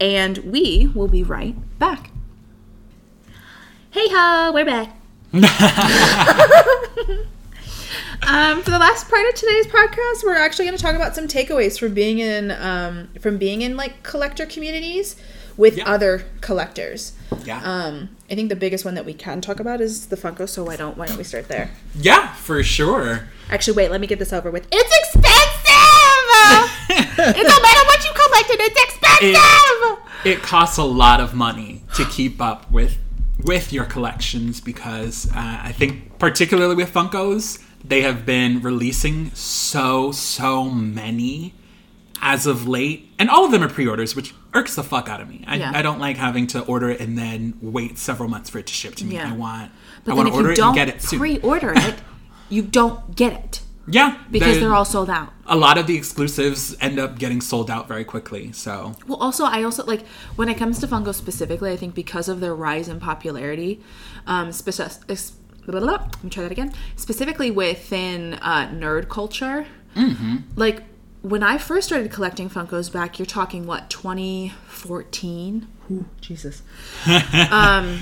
[0.02, 2.12] and we will be right back.
[3.92, 4.97] Hey ho, we're back.
[8.28, 11.28] Um, for the last part of today's podcast, we're actually going to talk about some
[11.28, 15.16] takeaways from being in um, from being in like collector communities
[15.56, 15.86] with Yeah.
[15.88, 17.14] other collectors.
[17.46, 17.62] Yeah.
[17.64, 20.50] Um, I think the biggest one that we can talk about is the Funko.
[20.50, 21.70] So why don't why don't we start there?
[21.96, 23.30] yeah, for sure.
[23.50, 23.92] Actually, wait.
[23.92, 24.68] Let me get this over with.
[24.72, 25.34] It's expensive.
[26.90, 28.58] it don't matter what you collected.
[28.60, 30.00] It's expensive.
[30.26, 32.98] It costs a lot of money to keep up with
[33.48, 35.34] with your collections because uh,
[35.64, 41.54] I think particularly with Funkos, they have been releasing so so many
[42.22, 45.30] as of late, and all of them are pre-orders, which irks the fuck out of
[45.30, 45.44] me.
[45.48, 45.72] I, Yeah.
[45.76, 48.74] I don't like having to order it and then wait several months for it to
[48.74, 49.16] ship to me.
[49.16, 49.30] Yeah.
[49.32, 49.72] I want
[50.04, 51.20] But I want if to order you it don't and get it soon.
[51.20, 51.96] pre-order it,
[52.50, 55.34] you don't get it yeah, because the- they're all sold out.
[55.46, 58.52] a lot of the exclusives end up getting sold out very quickly.
[58.52, 61.72] So Well, also, I also like when it comes to Funko specifically.
[61.72, 63.82] I think because of their rise in popularity,
[64.26, 65.06] um, speci-
[65.66, 66.74] blah, blah, blah, let me try that again.
[66.96, 69.66] Specifically within uh, nerd culture,
[70.56, 70.84] like
[71.24, 75.68] when I first started collecting Funkos back, you're talking what 2014.
[75.92, 76.62] Ooh, Jesus.
[77.52, 78.00] um,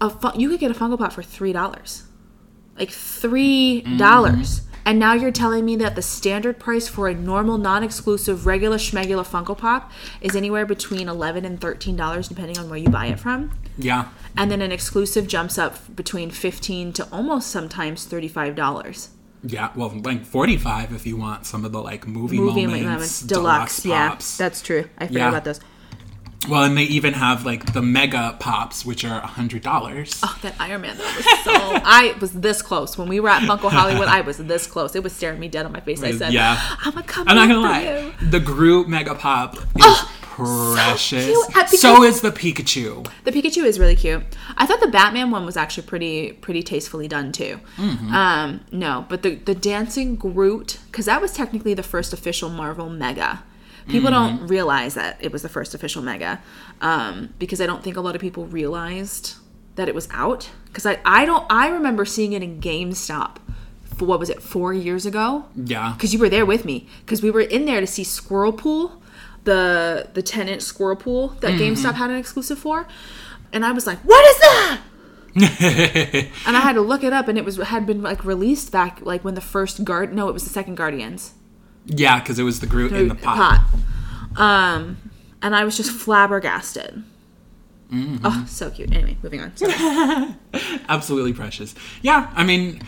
[0.00, 2.04] a fun- you could get a Funko Pop for three dollars,
[2.78, 4.62] like three dollars.
[4.86, 9.26] And now you're telling me that the standard price for a normal, non-exclusive, regular schmegular
[9.26, 13.18] Funko Pop is anywhere between eleven and thirteen dollars, depending on where you buy it
[13.18, 13.50] from.
[13.78, 19.08] yeah, And then an exclusive jumps up between fifteen to almost sometimes thirty-five dollars.
[19.42, 19.70] yeah.
[19.74, 23.20] Well, like forty five if you want some of the like movie, Movie moments, moments,
[23.22, 24.36] deluxe, yeah, pops.
[24.36, 24.84] that's true.
[24.98, 25.28] I forgot Yeah.
[25.30, 25.60] about those.
[26.48, 30.20] Well, and they even have like the mega pops, which are a hundred dollars.
[30.22, 31.52] Oh, that Iron Man that was so.
[31.84, 34.08] I was this close when we were at Funko Hollywood.
[34.08, 34.94] I was this close.
[34.94, 36.02] It was staring me dead on my face.
[36.02, 36.56] I said, Yeah.
[36.84, 40.10] I'm gonna come I'm not gonna for lie, you." the Groot mega pop is Oh,
[40.20, 41.24] precious.
[41.26, 41.56] cute.
[41.56, 43.08] Uh, so is the Pikachu.
[43.24, 44.22] The Pikachu is really cute.
[44.56, 47.60] I thought the Batman one was actually pretty pretty tastefully done too.
[47.78, 52.88] Um, no, but the the dancing Groot because that was technically the first official Marvel
[52.90, 53.42] Mega.
[53.88, 56.40] People don't realize that it was the first official Mega
[56.80, 59.34] um, because I don't think a lot of people realized
[59.74, 60.50] that it was out.
[60.66, 63.36] Because I I don't I remember seeing it in GameStop.
[63.96, 65.44] For what was it four years ago?
[65.54, 68.52] Yeah, because you were there with me because we were in there to see Squirrel
[68.52, 69.00] Pool,
[69.44, 72.88] the the ten inch Squirrel Pool that GameStop had an exclusive for,
[73.52, 74.80] and I was like, "What is that?"
[76.46, 79.00] and I had to look it up, and it was had been like released back
[79.02, 81.34] like when the first guard no, it was the second Guardians
[81.86, 83.60] yeah, because it was the Groot in the pot.
[84.34, 84.40] pot.
[84.40, 85.10] Um,
[85.42, 87.02] and I was just flabbergasted.
[88.24, 88.92] Oh, so cute.
[88.92, 89.52] Anyway, moving on.
[90.88, 91.74] Absolutely precious.
[92.02, 92.82] Yeah, I mean,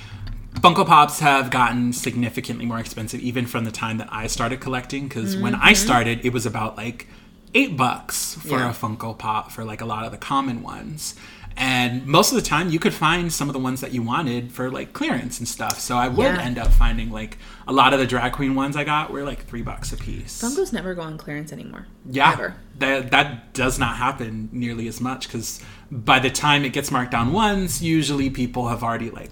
[0.54, 5.06] Funko Pops have gotten significantly more expensive even from the time that I started collecting.
[5.06, 7.06] Because when I started, it was about like
[7.54, 8.58] eight bucks for Mm-hmm.
[8.58, 8.70] Yeah.
[8.70, 11.14] a Funko Pop for like a lot of the common ones.
[11.58, 14.52] And most of the time, you could find some of the ones that you wanted
[14.52, 15.80] for like clearance and stuff.
[15.80, 16.40] So I would Yeah.
[16.42, 19.46] end up finding like a lot of the drag queen ones I got were like
[19.46, 20.42] three bucks a piece.
[20.42, 21.86] Funkos never go on clearance anymore.
[22.10, 22.54] Yeah, Ever.
[22.78, 27.12] that that does not happen nearly as much because by the time it gets marked
[27.12, 29.30] down once, usually people have already like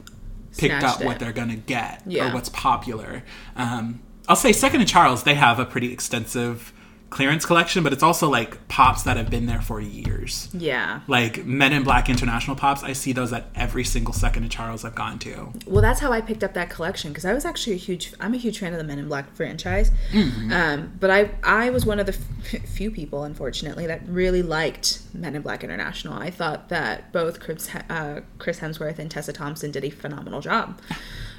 [0.56, 2.30] picked Snatched up what they're gonna get Yeah.
[2.30, 3.22] or what's popular.
[3.54, 6.72] Um, I'll say Second and Charles, they have a pretty extensive
[7.14, 10.48] clearance collection, but it's also like pops that have been there for years.
[10.52, 11.00] Yeah.
[11.06, 14.84] Like Men in Black International pops, I see those at every single second of Charles
[14.84, 15.52] I've gone to.
[15.66, 18.12] Well, that's how I picked up that collection because I was actually a huge.
[18.20, 20.52] I'm a huge fan of the Men in Black franchise, Hmm.
[20.52, 22.16] um, but I I was one of the
[22.52, 26.14] f- few people, unfortunately, that really liked Men in Black International.
[26.14, 30.80] I thought that both Chris, uh, Chris Hemsworth and Tessa Thompson did a phenomenal job.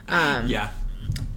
[0.08, 0.70] Um, Yeah.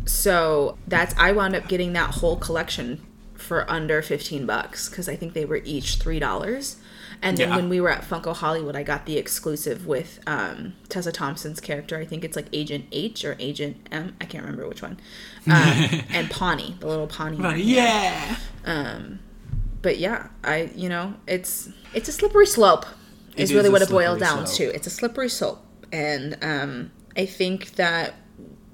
[0.04, 3.00] So that's I wound up getting that whole collection
[3.48, 6.76] for under 15 bucks because I think they were each three dollars.
[7.20, 7.56] And then Yeah.
[7.56, 11.96] when we were at Funko Hollywood, I got the exclusive with um, Tessa Thompson's character.
[11.98, 14.14] I think it's like Agent H or Agent M.
[14.20, 15.00] I can't remember which one.
[15.50, 17.38] Um, and Pawny, the little Pawny.
[17.42, 18.36] Uh, yeah.
[19.80, 22.84] But yeah, I you know it's it's a slippery slope.
[23.36, 24.70] Is It really is what it boils slippery down slope.
[24.70, 24.74] to.
[24.76, 28.14] It's a slippery slope, and um, I think that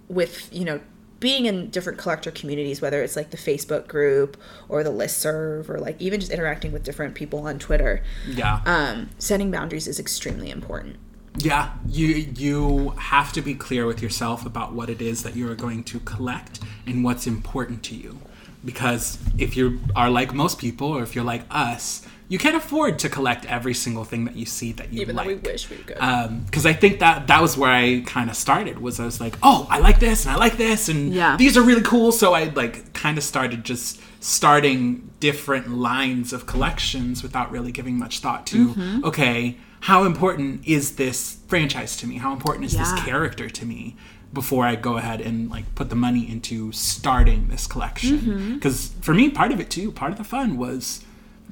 [0.09, 0.81] with you know
[1.25, 4.37] being in different collector communities, whether it's like the Facebook group
[4.68, 8.61] or the listserv or like even just interacting with different people on Twitter, Yeah.
[8.66, 10.97] um, setting boundaries is extremely important.
[11.39, 15.51] Yeah, you you have to be clear with yourself about what it is that you
[15.51, 18.18] are going to collect and what's important to you.
[18.62, 22.99] Because if you are like most people, or if you're like us, you can't afford
[23.01, 25.27] to collect every single thing that you see that you Even like.
[25.29, 25.99] though we wish we could.
[26.47, 28.79] because I think that that was where I kind of started.
[28.81, 31.37] Was I was like, oh, I like this and I like this and Yeah.
[31.37, 32.12] these are really cool.
[32.12, 34.01] So I like kind of started just
[34.39, 39.05] starting different lines of collections without really giving much thought to Mm-hmm.
[39.05, 42.16] okay, how important is this franchise to me?
[42.16, 43.97] How important is this character to me?
[44.33, 48.55] Before I go ahead and like put the money into starting this collection, Mm-hmm.
[48.55, 51.05] because for me, part of it too, part of the fun was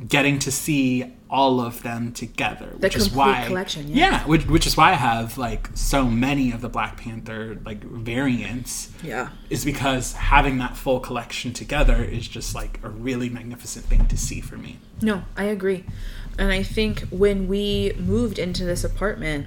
[0.09, 3.95] getting to see all of them together, which is why collection, yeah.
[3.97, 7.83] yeah, which, which is why I have like so many of the Black Panther like
[7.83, 8.91] variants.
[9.03, 9.31] Yeah.
[9.49, 14.17] is because having that full collection together is just like a really magnificent thing to
[14.17, 14.79] see for me.
[15.01, 15.85] No, I agree.
[16.39, 19.47] And I think when we moved into this apartment,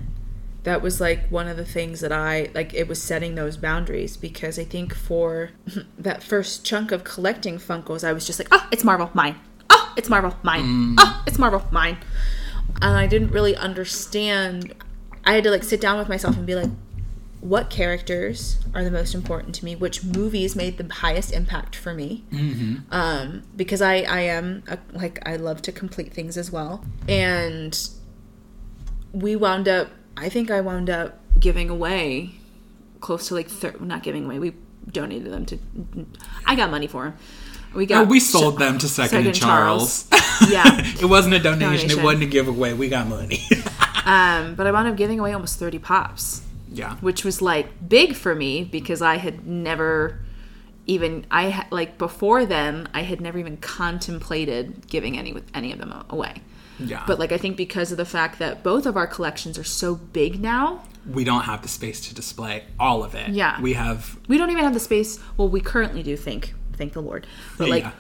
[0.64, 4.18] that was like one of the things that I like it was setting those boundaries
[4.18, 5.52] because I think for
[5.98, 9.36] that first chunk of collecting Funkos, I was just like, oh, it's Marvel, mine.
[9.98, 10.96] It's Marvel, mine.
[11.00, 11.98] Oh, it's Marvel, mine.
[12.82, 14.74] And I didn't really understand.
[15.26, 16.70] I had to like sit down with myself and be like,
[17.46, 19.76] what characters are the most important to me?
[19.76, 22.24] Which movies made the highest impact for me?
[22.32, 22.92] Mm-hmm.
[22.92, 27.90] um, because I I am a, like I love to complete things as well, and
[29.12, 29.90] we wound up.
[30.18, 32.36] I think I wound up giving away
[33.00, 34.40] close to like thir- not giving away.
[34.40, 34.56] We
[34.92, 35.60] donated them to.
[36.48, 37.18] I got money for them.
[37.76, 40.08] We Oh, got we sold them to Second, Second and Charles.
[40.50, 40.64] Yeah.
[41.02, 41.60] it wasn't a donation.
[41.88, 42.00] Donation.
[42.00, 42.74] It wasn't a giveaway.
[42.74, 43.42] We got money.
[44.06, 46.44] Um, but I wound up giving away almost thirty pops.
[46.72, 46.96] yeah.
[46.98, 50.20] which was like big for me because I had never
[50.86, 55.80] even I like before then I had never even contemplated giving any with any of
[55.80, 56.44] them away.
[56.78, 57.04] Yeah.
[57.08, 59.96] But like I think because of the fact that both of our collections are so
[59.96, 63.30] big now, we don't have the space to display all of it.
[63.30, 63.60] Yeah.
[63.60, 65.20] We have we don't even have the space.
[65.38, 66.16] Well, we currently do.
[66.16, 67.26] Thank thank the Lord.
[67.58, 67.92] But like yeah.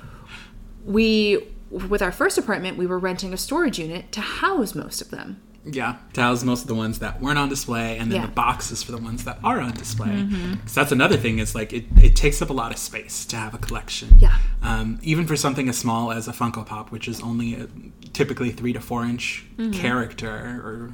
[0.85, 5.09] we with our first apartment, we were renting a storage unit to house most of
[5.11, 5.41] them.
[5.67, 8.27] Yeah, to house most of the ones that weren't on display, and then Yeah.
[8.27, 10.09] the boxes for the ones that are on display.
[10.09, 10.51] Mm-hmm.
[10.53, 13.35] Because that's another thing is like it, it takes up a lot of space to
[13.35, 14.09] have a collection.
[14.19, 14.35] Yeah.
[14.61, 17.67] Um, even for something as small as a Funko Pop, which is only a
[18.13, 19.71] typically three to four inch Mm-hmm.
[19.71, 20.29] character,
[20.63, 20.93] or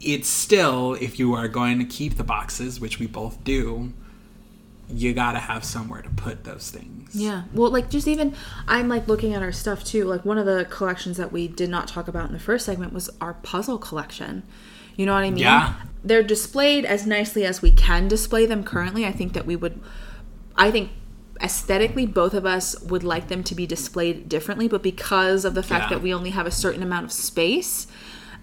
[0.00, 3.92] it's still if you are going to keep the boxes, which we both do,
[4.92, 7.14] you gotta have somewhere to put those things.
[7.14, 7.42] Yeah.
[7.52, 8.34] Well, like just even
[8.68, 10.04] I'm like looking at our stuff too.
[10.04, 12.92] Like one of the collections that we did not talk about in the first segment
[12.92, 14.42] was our puzzle collection.
[14.96, 15.38] You know what I mean?
[15.38, 15.74] Yeah.
[16.04, 19.06] They're displayed as nicely as we can display them currently.
[19.06, 19.80] I think that we would
[20.56, 20.90] I think
[21.40, 25.62] aesthetically both of us would like them to be displayed differently, but because of the
[25.62, 25.96] fact Yeah.
[25.96, 27.86] that we only have a certain amount of space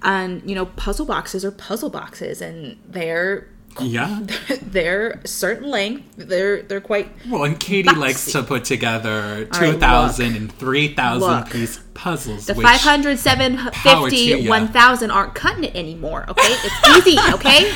[0.01, 3.47] and you know puzzle boxes are puzzle boxes and they're
[3.81, 4.21] Yeah.
[4.61, 6.15] they're a certain length.
[6.17, 11.29] They're they're quite Well, and Katie likes to put together All right, 2,000 and 3,000
[11.29, 11.49] Look.
[11.49, 12.45] piece puzzles.
[12.45, 16.55] The which, 500, Power 750, 1000 aren't cutting it anymore, okay?
[16.63, 17.71] It's easy, okay?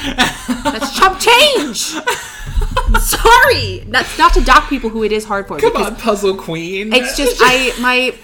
[0.64, 1.96] That's chump change.
[3.00, 3.80] Sorry.
[3.88, 5.60] That's not to dock people who it is hard for.
[5.60, 6.94] Come on, Puzzle Queen.
[6.94, 8.16] It's just, I, my,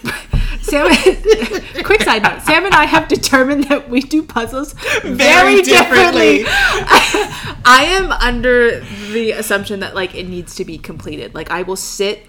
[0.62, 0.88] Sam,
[1.84, 6.38] quick side note Sam and I have determined that we do puzzles very, Very differently.
[6.40, 6.44] differently.
[7.66, 8.80] I am under
[9.12, 11.34] the assumption that, like, it needs to be completed.
[11.36, 12.28] Like, I will sit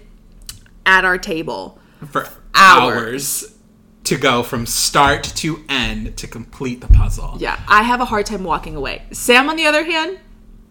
[0.85, 1.79] at our table
[2.09, 2.93] for hours.
[3.43, 3.57] hours
[4.05, 7.35] to go from start to end to complete the puzzle.
[7.39, 9.03] Yeah, I have a hard time walking away.
[9.11, 10.19] Sam, on the other hand,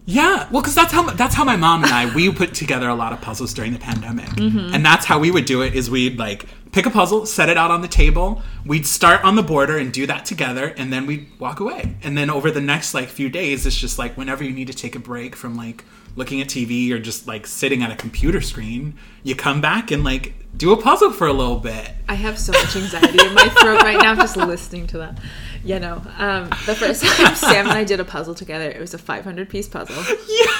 [0.05, 2.95] Yeah, well, because that's how that's how my mom and I we put together a
[2.95, 4.73] lot of puzzles during the pandemic, Mm-hmm.
[4.73, 5.75] and that's how we would do it.
[5.75, 8.41] Is we'd like pick a puzzle, set it out on the table.
[8.65, 11.95] We'd start on the border and do that together, and then we'd walk away.
[12.01, 14.73] And then over the next like few days, it's just like whenever you need to
[14.73, 15.83] take a break from like
[16.15, 20.03] looking at TV or just like sitting at a computer screen, you come back and
[20.03, 21.91] like do a puzzle for a little bit.
[22.09, 25.19] I have so much anxiety in my throat right now just listening to that.
[25.63, 28.93] You know, um, the first time Sam and I did a puzzle together, it was
[28.93, 29.95] a 500 piece puzzle.
[29.95, 30.51] Yeah.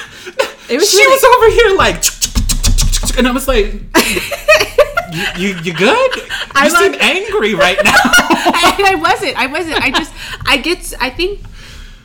[0.70, 3.72] It was she really- was over here like, and I was like,
[5.12, 6.10] you, you, you good?
[6.54, 7.90] You I seem like- angry right now.
[7.94, 9.36] I, I wasn't.
[9.36, 9.80] I wasn't.
[9.82, 10.12] I just.
[10.46, 10.92] I get.
[11.00, 11.40] I think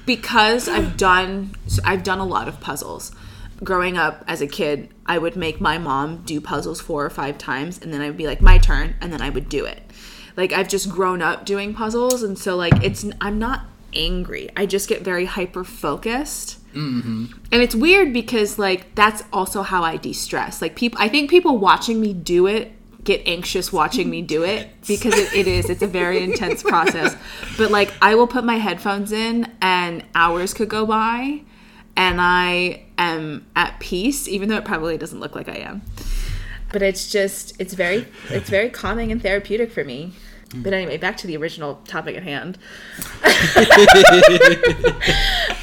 [0.05, 1.51] because I've done.
[1.83, 3.11] I've done a lot of puzzles.
[3.63, 7.37] Growing up as a kid, I would make my mom do puzzles four or five
[7.37, 9.81] times, and then I would be like, "My turn," and then I would do it.
[10.37, 13.05] Like I've just grown up doing puzzles, and so like it's.
[13.19, 14.49] I'm not angry.
[14.55, 16.63] I just get very hyper focused.
[16.73, 17.25] Mm-hmm.
[17.51, 20.61] And it's weird because like that's also how I de-stress.
[20.61, 22.71] Like people, I think people watching me do it
[23.07, 25.69] get anxious watching me do it because it, it is.
[25.69, 27.15] It's a very intense process.
[27.57, 31.41] But like I will put my headphones in and hours could go by,
[31.95, 35.81] and I am at peace, even though it probably doesn't look like I am.
[36.71, 40.11] But it's just it's very it's very calming and therapeutic for me.
[40.55, 42.57] But anyway, back to the original topic at hand.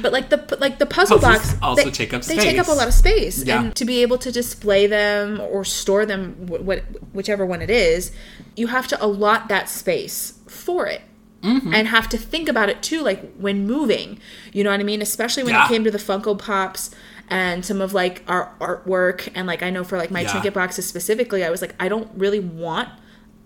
[0.02, 1.20] but like the like the puzzle Puzzles
[1.52, 2.36] box also they, take up space.
[2.36, 3.62] they take up a lot of space Yeah.
[3.62, 7.70] and to be able to display them or store them wh- what whichever one it
[7.70, 8.12] is
[8.56, 11.02] you have to allot that space for it
[11.42, 11.74] Mm-hmm.
[11.74, 14.18] and have to think about it too like when moving
[14.54, 15.66] you know what i mean especially when Yeah.
[15.66, 16.90] it came to the funko pops
[17.28, 20.30] and some of like our artwork and like i know for like my Yeah.
[20.30, 22.88] trinket boxes specifically i was like i don't really want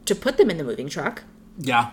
[0.09, 1.23] to put them in the moving truck
[1.59, 1.91] yeah.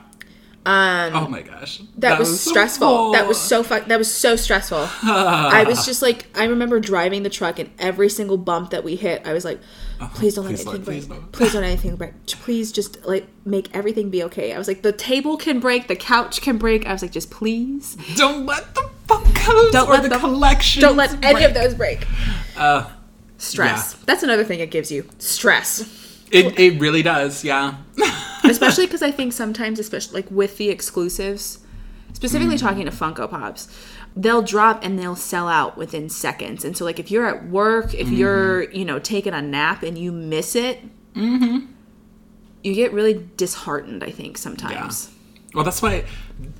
[0.65, 1.81] um Oh my gosh.
[1.97, 3.11] that, was, so stressful.
[3.13, 3.85] That was so fuck.
[3.85, 4.87] That was so stressful.
[5.03, 8.95] I was just like, I remember driving the truck, and every single bump that we
[8.95, 9.59] hit, I was like,
[10.15, 10.71] "Please don't let Uh-huh.
[10.71, 10.85] anything break.
[11.01, 12.13] please, Lord." Please don't anything break.
[12.45, 15.95] Please just like make everything be okay." I was like, "The table can break, the
[15.95, 20.03] couch can break." I was like, "Just please, Don't let the Funkos Don't or let
[20.03, 20.81] the, the- collection.
[20.81, 22.07] don't let any of those break."
[22.57, 22.89] Uh,
[23.37, 23.93] Stress.
[24.05, 25.07] That's another thing it gives you.
[25.19, 25.83] Stress.
[26.31, 27.75] It, it really does, yeah.
[28.43, 31.59] especially because I think sometimes, especially like with the exclusives,
[32.13, 33.67] specifically talking to Funko Pops,
[34.15, 36.63] they'll drop and they'll sell out within seconds.
[36.65, 39.97] And so, like, if you're at work, if you're you know taking a nap and
[39.97, 40.79] you miss it,
[41.15, 44.03] you get really disheartened.
[44.03, 45.11] I think sometimes.
[45.53, 46.03] Well, that's why,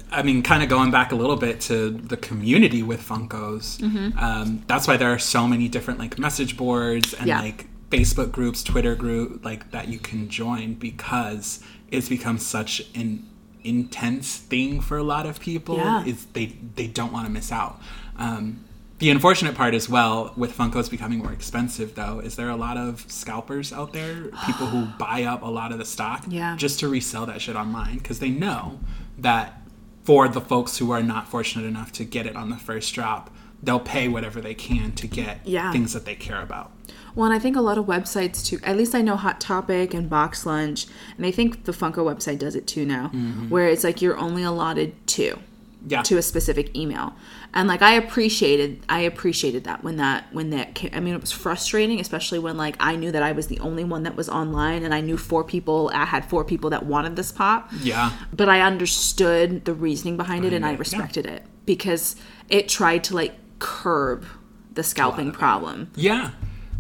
[0.10, 3.78] I mean, kind of going back a little bit to the community with Funkos.
[3.82, 4.18] Mm-hmm.
[4.18, 7.42] Um, that's why there are so many different like message boards and Yeah.
[7.42, 7.68] like
[8.00, 13.28] Facebook groups, Twitter group, like that you can join because it's become such an
[13.64, 15.78] intense thing for a lot of people.
[15.78, 16.06] Yeah.
[16.06, 17.80] Is they they don't want to miss out.
[18.18, 18.62] Um,
[19.00, 22.56] the unfortunate part as well with Funkos becoming more expensive, though, is there are a
[22.56, 26.56] lot of scalpers out there, people who buy up a lot of the stock Yeah.
[26.56, 28.80] just to resell that shit online because they know
[29.18, 29.62] that
[30.06, 33.30] for the folks who are not fortunate enough to get it on the first drop,
[33.62, 35.74] they'll pay whatever they can to get Yeah.
[35.74, 36.72] things that they care about.
[37.16, 38.60] Well, and I think a lot of websites too.
[38.64, 40.86] At least I know Hot Topic and Box Lunch,
[41.18, 43.08] and I think the Funko website does it too now,
[43.50, 45.40] where it's like you're only allotted two.
[45.88, 46.02] Yeah.
[46.02, 47.14] to a specific email
[47.54, 51.22] and like i appreciated i appreciated that when that when that came, i mean it
[51.22, 54.28] was frustrating especially when like i knew that i was the only one that was
[54.28, 58.12] online and i knew four people i had four people that wanted this pop Yeah.
[58.34, 60.80] but i understood the reasoning behind it and i it, yeah.
[60.80, 62.16] respected it because
[62.50, 64.26] it tried to like curb
[64.74, 66.32] the scalping problem Yeah.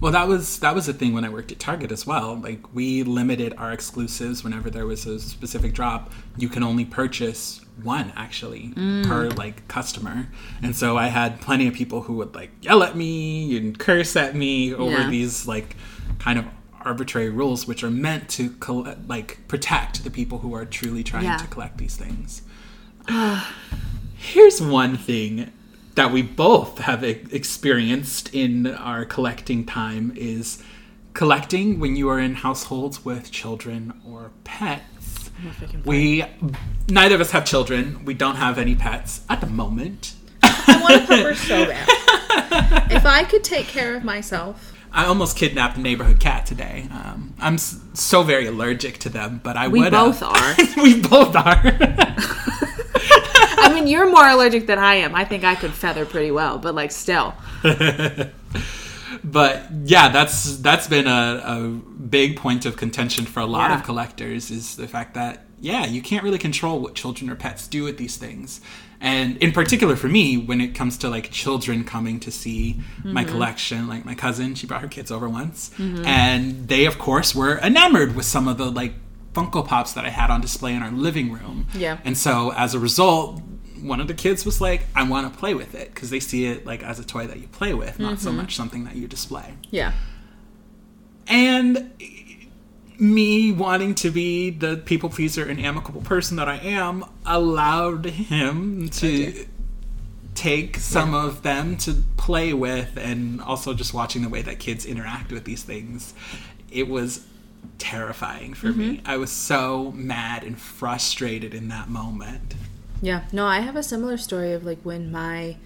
[0.02, 2.36] Well, that was that was a thing when I worked at Target as well.
[2.36, 6.12] Like we limited our exclusives whenever there was a specific drop.
[6.38, 9.06] You can only purchase one actually mm.
[9.06, 10.28] per like customer.
[10.62, 14.16] And so I had plenty of people who would like yell at me and curse
[14.16, 15.10] at me over Yeah.
[15.10, 15.76] these like
[16.20, 16.46] kind of
[16.82, 21.24] arbitrary rules which are meant to coll- like protect the people who are truly trying
[21.24, 21.38] Yeah.
[21.38, 22.42] to collect these things.
[24.18, 25.52] Here's one thing
[25.96, 30.62] that we both have e- experienced in our collecting time is
[31.14, 35.30] collecting when you are in households with children or pets.
[35.86, 36.24] We
[36.90, 38.04] neither of us have children.
[38.06, 40.14] We don't have any pets at the moment.
[40.44, 41.88] i want a pupper so bad
[42.92, 46.88] if i could take care of myself I almost kidnapped a neighborhood cat today.
[46.90, 49.92] Um, I'm so very allergic to them, but I We would.
[49.94, 50.56] We both are.
[50.82, 51.62] we both are.
[53.58, 56.58] I mean you're more allergic than i am i think i could feather pretty well
[56.58, 57.34] but like still
[59.24, 63.78] but yeah, that's that's been a, a big point of contention for a lot Yeah.
[63.80, 67.68] of collectors is the fact that yeah, you can't really control what children or pets
[67.68, 68.62] do with these things.
[69.02, 73.24] And in particular for me, when it comes to like children coming to see my
[73.24, 73.32] Mm-hmm.
[73.32, 77.58] collection, like my cousin, she brought her kids over once, and they of course were
[77.60, 78.94] enamored with some of the like
[79.36, 81.68] Funko Pops that I had on display in our living room.
[81.74, 82.00] Yeah.
[82.06, 83.42] And so as a result,
[83.82, 86.46] one of the kids was like, I want to play with it because they see
[86.46, 88.38] it like as a toy that you play with, not so mm-hmm.
[88.38, 89.54] much something that you display.
[89.70, 89.94] Yeah.
[91.28, 91.92] And
[92.98, 98.88] me wanting to be the people pleaser and amicable person that I am allowed him
[98.90, 99.46] to
[100.34, 104.86] take some of them to play with and also just watching the way that kids
[104.86, 106.14] interact with these things
[106.72, 107.26] it was
[107.78, 112.56] terrifying for me i was so mad and frustrated in that moment
[113.02, 113.24] Yeah.
[113.34, 115.58] No, I have a similar story of like when my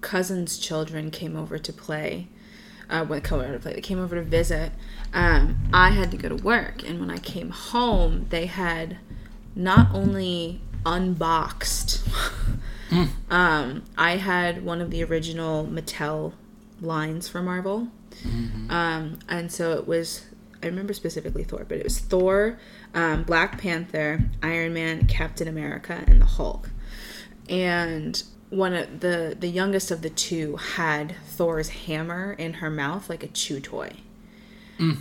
[0.00, 2.26] cousin's children came over to play.
[2.88, 4.72] Uh, when come over to play, they came over to visit.
[5.12, 8.96] Um, I had to go to work, and when I came home, they had
[9.54, 12.02] not only unboxed.
[13.30, 16.32] um, I had one of the original Mattel
[16.80, 17.88] lines for Marvel,
[18.70, 20.24] um, and so it was.
[20.62, 22.58] I remember specifically Thor, but it was Thor,
[22.94, 26.70] um, Black Panther, Iron Man, Captain America, and the Hulk.
[27.48, 33.08] And one of the the youngest of the two had Thor's hammer in her mouth
[33.08, 33.92] like a chew toy.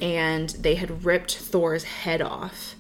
[0.02, 2.76] And they had ripped Thor's head off.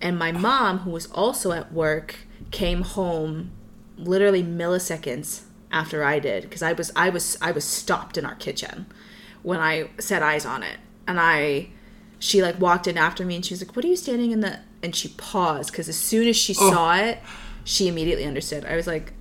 [0.00, 2.16] And my mom, who was also at work,
[2.50, 3.50] came home
[3.96, 8.34] literally milliseconds after I did because I was I was I was stopped in our
[8.34, 8.86] kitchen
[9.42, 10.78] when I set eyes on it.
[11.06, 11.68] And I
[12.24, 14.40] she like walked in after me and she was like, "What are you standing in
[14.40, 16.70] the?" And she paused because as soon as she oh.
[16.70, 17.18] saw it,
[17.64, 18.64] she immediately understood.
[18.64, 19.12] I was like,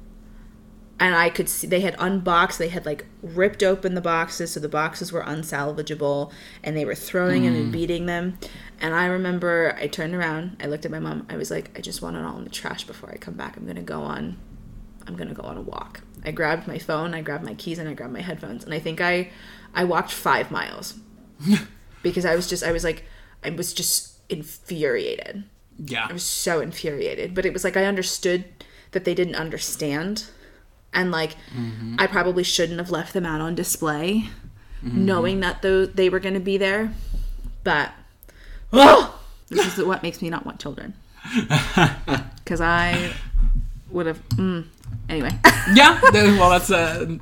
[1.01, 4.61] and I could see they had unboxed, they had like ripped open the boxes, so
[4.61, 6.31] the boxes were unsalvageable,
[6.63, 7.71] and they were throwing them and mm.
[7.73, 8.37] beating them.
[8.79, 11.81] And I remember I turned around, I looked at my mom, I was like, I
[11.81, 13.57] just want it all in the trash before I come back.
[13.57, 14.37] I'm gonna go on,
[15.05, 16.03] I'm gonna go on a walk.
[16.23, 18.79] I grabbed my phone, I grabbed my keys, and I grabbed my headphones, and I
[18.79, 19.29] think I,
[19.73, 20.93] I walked five miles
[22.03, 23.05] because I was just, I was like,
[23.43, 25.43] I was just infuriated.
[25.77, 27.33] yeah I was so infuriated.
[27.33, 28.45] But it was like I understood
[28.91, 30.25] that they didn't understand.
[30.93, 31.95] And like mm-hmm.
[31.97, 34.29] I probably shouldn't have left them out on display
[34.83, 35.05] mm-hmm.
[35.05, 36.93] knowing that though they were going to be there.
[37.63, 37.91] But
[38.71, 40.93] oh, this is what makes me not want children.
[42.45, 43.13] Cuz I
[43.89, 44.65] would have mm,
[45.07, 45.31] anyway.
[45.73, 47.19] yeah well that's a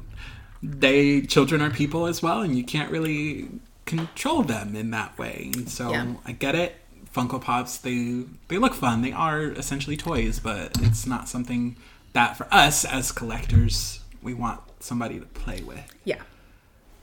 [0.64, 3.50] they children are people as well and you can't really
[3.86, 6.14] control them in that way and so Yeah.
[6.26, 6.76] i get it
[7.14, 11.76] funko pops they they look fun they are essentially toys but it's not something
[12.14, 16.22] that for us as collectors we want somebody to play with yeah.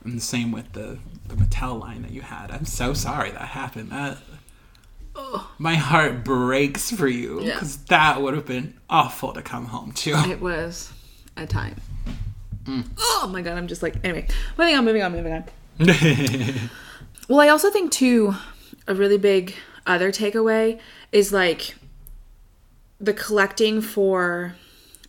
[0.03, 3.49] and the same with the the mattel line that you had i'm so sorry that
[3.49, 4.17] happened that
[5.57, 7.53] my heart breaks for you Yeah.
[7.55, 10.93] because that would have been awful to come home to It was
[11.35, 11.75] a time.
[12.63, 12.85] Mm.
[12.99, 14.27] Oh my god, I'm just like anyway.
[14.57, 15.43] Moving on, moving on, moving on.
[17.29, 18.33] Well, I also think too
[18.87, 19.53] a really big
[19.85, 20.79] other takeaway
[21.11, 21.75] is like
[22.99, 24.55] the collecting for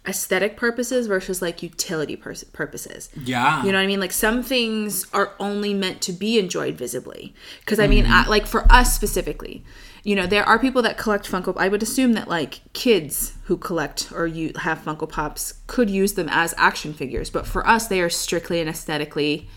[0.06, 3.08] aesthetic purposes versus like utility pers- purposes.
[3.24, 4.00] yeah You know what I mean?
[4.00, 7.34] Like some things are only meant to be enjoyed visibly.
[7.60, 8.12] Because I mean, mm-hmm.
[8.12, 9.64] I, like for us specifically,
[10.02, 11.54] you know, there are people that collect Funko.
[11.56, 16.14] I would assume that like kids who collect or you have Funko Pops could use
[16.14, 19.48] them as action figures, but for us, they are strictly and aesthetically.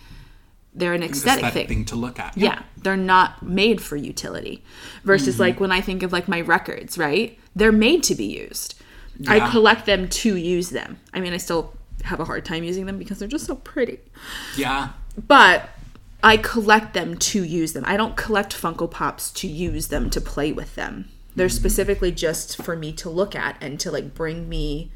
[0.75, 1.67] They're an aesthetic, aesthetic thing.
[1.67, 4.63] thing to look at Yeah, they're not made for utility.
[5.03, 7.37] Versus like when I think of like my records, right?
[7.55, 8.75] They're made to be used.
[9.27, 10.97] I collect them to use them.
[11.13, 13.99] I mean, I still have a hard time using them because they're just so pretty.
[14.57, 14.89] yeah
[15.27, 15.69] But
[16.23, 17.83] I collect them to use them.
[17.85, 21.09] I don't collect Funko Pops to use them to play with them.
[21.35, 24.91] They're specifically just for me to look at and to like bring me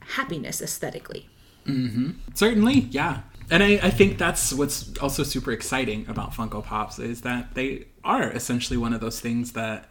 [0.00, 1.28] happiness aesthetically.
[1.66, 2.10] Mm-hmm.
[2.34, 3.22] Certainly, yeah.
[3.50, 7.86] And I, I think that's what's also super exciting about Funko Pops is that they
[8.02, 9.88] are essentially one of those things that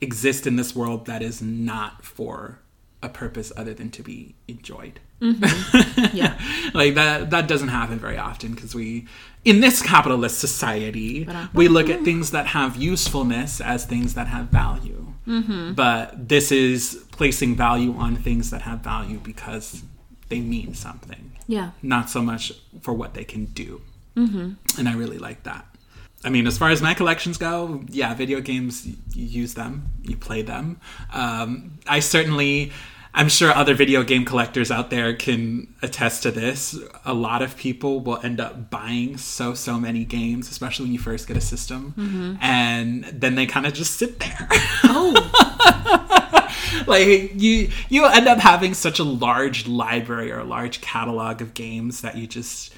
[0.00, 2.60] exist in this world that is not for
[3.02, 5.00] a purpose other than to be enjoyed.
[5.20, 6.16] Mm-hmm.
[6.16, 6.38] Yeah.
[6.74, 9.06] like that that doesn't happen very often because we
[9.44, 11.48] in this capitalist society uh-huh.
[11.54, 15.12] we look at things that have usefulness as things that have value.
[15.26, 15.74] Mm-hmm.
[15.74, 19.82] But this is placing value on things that have value because
[20.28, 21.68] they mean something Yeah.
[21.82, 22.44] not so much
[22.84, 23.68] for what they can do.
[24.78, 25.64] And i really like that.
[26.26, 27.56] I mean as far as my collections go
[28.00, 29.72] yeah video games you use them
[30.10, 30.66] you play them.
[31.22, 31.50] Um,
[31.96, 32.72] i certainly
[33.14, 36.78] i'm sure other video game collectors out there can attest to this.
[37.04, 40.98] A lot of people will end up buying so so many games especially when you
[40.98, 42.34] first get a system mm-hmm.
[42.40, 44.48] and then they kind of just sit there.
[44.84, 45.12] Oh,
[46.86, 51.54] like you you end up having such a large library or a large catalog of
[51.54, 52.74] games that you just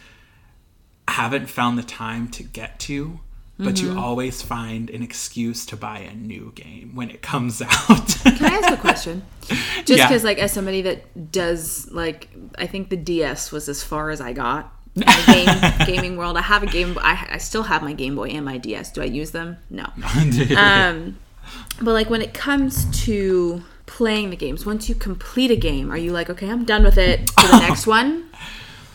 [1.08, 3.20] haven't found the time to get to
[3.58, 3.92] but Mm-hmm.
[3.94, 8.08] you always find an excuse to buy a new game when it comes out.
[8.24, 9.22] Can I ask a question?
[9.84, 10.08] Just Yeah.
[10.08, 12.28] because, like, as somebody that does, like,
[12.58, 14.72] I think the DS was as far as I got.
[14.96, 16.36] in the game, gaming world.
[16.36, 16.96] I have a game.
[17.00, 18.92] I, I still have my Game Boy and my DS.
[18.92, 19.56] Do I use them?
[19.70, 19.86] No.
[20.56, 21.18] Um,
[21.82, 25.98] but like when it comes to playing the games, once you complete a game, are
[25.98, 28.24] you like, okay, I'm done with it to the next one,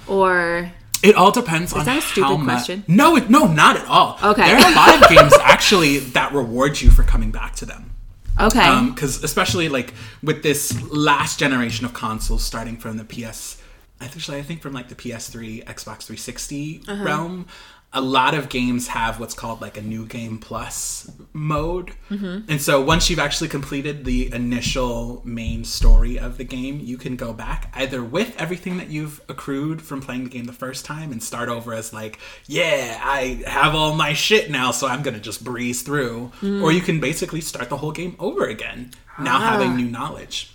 [0.07, 0.72] or
[1.02, 2.84] It all depends on that a stupid how question?
[2.88, 4.18] No, it, no, not at all.
[4.24, 4.41] Okay.
[4.45, 7.91] there are a lot of games actually that reward you for coming back to them.
[8.39, 9.93] okay, because especially like
[10.24, 13.58] with this last generation of consoles starting from the ps
[14.00, 17.04] actually i think from like the ps3 xbox 360 Uh-huh.
[17.04, 17.47] realm
[17.92, 22.50] a lot of games have what's called like a new game plus mode Mm-hmm.
[22.52, 27.16] and so once you've actually completed the initial main story of the game you can
[27.16, 31.12] go back either with everything that you've accrued from playing the game the first time
[31.12, 35.20] and start over as like yeah i have all my shit now so i'm gonna
[35.20, 36.62] just breeze through Mm.
[36.64, 39.50] or you can basically start the whole game over again now Ah.
[39.52, 40.54] having new knowledge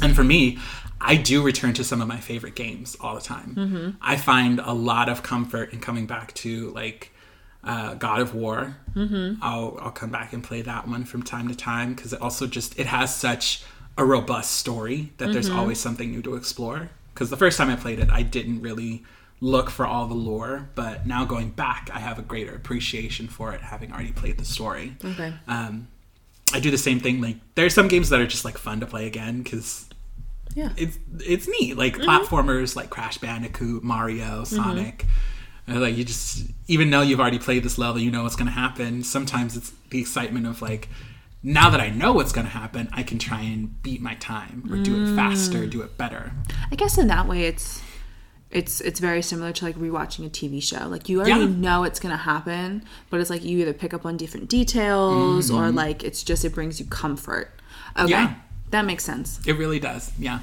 [0.00, 0.58] and for me,
[1.00, 3.54] I do return to some of my favorite games all the time.
[3.56, 3.90] Mm-hmm.
[4.02, 7.12] I find a lot of comfort in coming back to like
[7.64, 8.76] uh, God of War.
[8.94, 9.42] Mm-hmm.
[9.42, 12.46] I'll I'll come back and play that one from time to time because it also
[12.46, 13.62] just it has such
[13.96, 15.58] a robust story that there's Mm-hmm.
[15.58, 16.90] always something new to explore.
[17.14, 19.02] Because the first time I played it, I didn't really
[19.40, 23.52] look for all the lore, but now going back, I have a greater appreciation for
[23.52, 24.96] it, having already played the story.
[25.04, 25.88] okay, Um,
[26.52, 27.20] I do the same thing.
[27.20, 29.87] Like there's some games that are just like fun to play again because
[30.54, 31.76] yeah, it's it's neat.
[31.76, 32.08] Like Mm-hmm.
[32.08, 35.06] platformers like Crash Bandicoot, Mario, Sonic.
[35.68, 38.46] Uh, Like you just even though you've already played this level, you know what's going
[38.46, 39.02] to happen.
[39.02, 40.88] Sometimes it's the excitement of like
[41.42, 44.64] now that I know what's going to happen, I can try and beat my time
[44.70, 45.70] or do it faster, Mm.
[45.70, 46.32] do it better.
[46.72, 47.82] I guess in that way, it's
[48.50, 50.88] it's it's very similar to like rewatching a TV show.
[50.88, 51.46] Like you already Yeah.
[51.66, 55.70] know it's gonna happen, but it's like you either pick up on different details or
[55.70, 57.52] like it's just it brings you comfort.
[57.96, 58.10] Okay, Mm-hmm.
[58.10, 58.34] Yeah.
[58.70, 59.40] That makes sense.
[59.46, 60.12] It really does.
[60.18, 60.40] Yeah.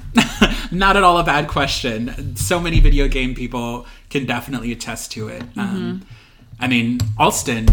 [0.70, 2.36] Not at all a bad question.
[2.36, 5.42] So many video game people can definitely attest to it.
[5.42, 5.60] Mm-hmm.
[5.60, 6.06] Um,
[6.58, 7.66] I mean, Alston,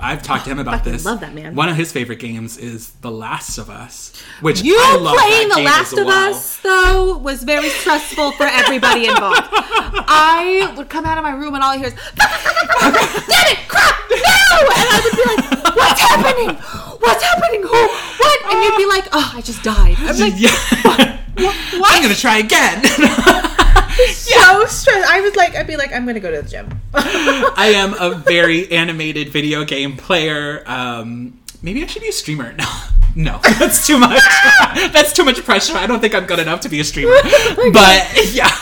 [0.00, 1.04] I've talked to him about this.
[1.04, 1.56] love that man.
[1.56, 5.48] One of his favorite games is The Last of Us, which You I love playing
[5.48, 6.30] The Last of well.
[6.32, 9.40] Us though was very stressful for everybody involved.
[9.50, 14.08] I would come out of my room and all I hear is "Damn it, crap,
[14.08, 14.16] no!"
[14.70, 16.91] And I would be like, "What's happening?
[17.02, 17.62] What's happening?
[17.62, 17.68] Who?
[17.68, 20.50] What?" And you'd be like, "Oh, I just died." I'm like, yeah.
[21.84, 22.84] I'm gonna try again.
[24.14, 24.88] so stressed.
[25.08, 28.14] I was like, I'd be like, "I'm gonna go to the gym." I am a
[28.14, 30.62] very animated video game player.
[30.66, 32.52] Um, maybe I should be a streamer.
[32.52, 32.68] No,
[33.16, 34.20] no, that's too much.
[34.92, 35.76] that's too much pressure.
[35.76, 37.16] I don't think I'm good enough to be a streamer.
[37.72, 38.56] But yeah.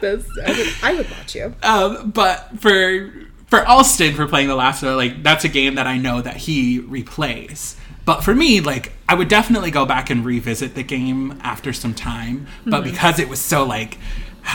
[0.00, 1.54] That's, I, would, I would watch you.
[1.62, 3.08] Um, but for
[3.52, 6.22] for Alston for playing The Last of Us, like that's a game that I know
[6.22, 7.76] that he replays.
[8.06, 11.92] But for me, like I would definitely go back and revisit the game after some
[11.92, 12.46] time.
[12.64, 12.90] But mm-hmm.
[12.92, 13.98] because it was so like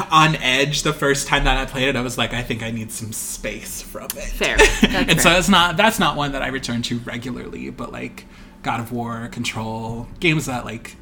[0.10, 2.72] on edge the first time that I played it, I was like, I think I
[2.72, 4.24] need some space from it.
[4.24, 4.58] Fair.
[4.82, 5.38] And so fair.
[5.38, 7.70] it's not that's not one that I return to regularly.
[7.70, 8.26] But like
[8.64, 10.96] God of War, Control, games that like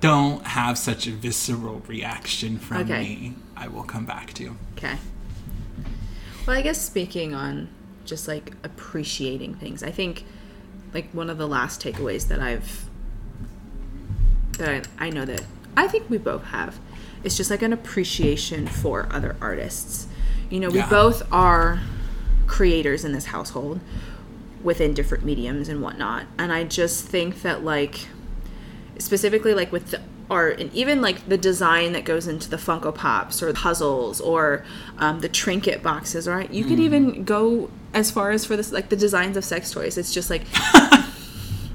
[0.00, 3.00] don't have such a visceral reaction from Okay.
[3.00, 4.56] me, I will come back to.
[4.78, 4.96] Okay.
[6.46, 7.68] Well, I guess speaking on
[8.04, 10.24] just like appreciating things, I think
[10.94, 12.84] like one of the last takeaways that I've
[14.58, 15.42] that I, I know that
[15.76, 16.78] I think we both have
[17.24, 20.06] is just like an appreciation for other artists.
[20.48, 20.88] You know, we Yeah.
[20.88, 21.82] both are
[22.46, 23.80] creators in this household
[24.62, 26.26] within different mediums and whatnot.
[26.38, 28.06] And I just think that like
[28.98, 30.00] specifically like with the
[30.30, 34.64] art and even like the design that goes into the Funko Pops or puzzles or
[34.98, 36.50] um, the trinket boxes, right?
[36.50, 39.96] You could even go as far as for this like the designs of sex toys.
[39.96, 40.42] It's just like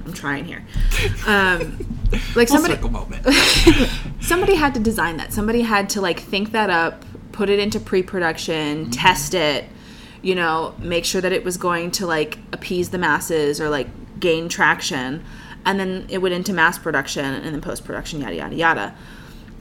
[0.06, 0.64] I'm trying here.
[1.26, 2.02] Um,
[2.36, 3.26] like somebody moment.
[4.22, 5.32] somebody had to design that.
[5.32, 9.66] Somebody had to like think that up, put it into pre-production, test it,
[10.22, 13.88] you know, make sure that it was going to like appease the masses or like
[14.20, 15.24] gain traction,
[15.66, 18.96] and then it went into mass production and then post-production, yada yada yada.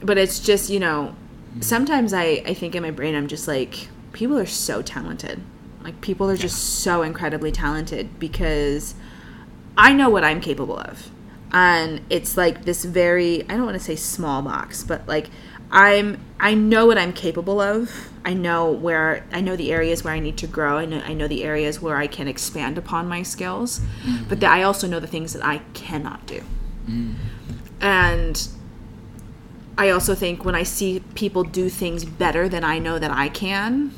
[0.01, 1.15] But it's just you know,
[1.59, 5.41] sometimes I I think in my brain I'm just like people are so talented,
[5.83, 8.95] like people are just so incredibly talented because
[9.77, 11.09] I know what I'm capable of.
[11.53, 15.29] And it's like this very I don't want to say small box, but like
[15.71, 18.09] I'm I know what I'm capable of.
[18.23, 20.77] I know where I know the areas where I need to grow.
[20.77, 23.81] I know I know the areas where I can expand upon my skills.
[24.03, 24.29] Mm.
[24.29, 26.43] But that I also know the things that I cannot do.
[26.87, 27.15] Mm.
[27.79, 28.47] And
[29.77, 33.29] I also think when I see people do things better than I know that I
[33.29, 33.91] can,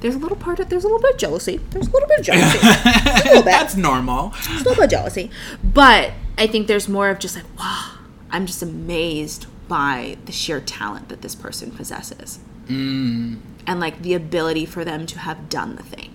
[0.00, 1.58] there's a little part of there's a little bit of jealousy.
[1.70, 2.58] There's a little bit of jealousy.
[3.28, 3.44] bit.
[3.44, 4.30] That's normal.
[4.30, 5.30] Just a little bit of jealousy.
[5.62, 7.98] But I think there's more of just like, wow,
[8.30, 12.38] I'm just amazed by the sheer talent that this person possesses.
[12.68, 13.38] Mm.
[13.66, 16.14] And like the ability for them to have done the thing.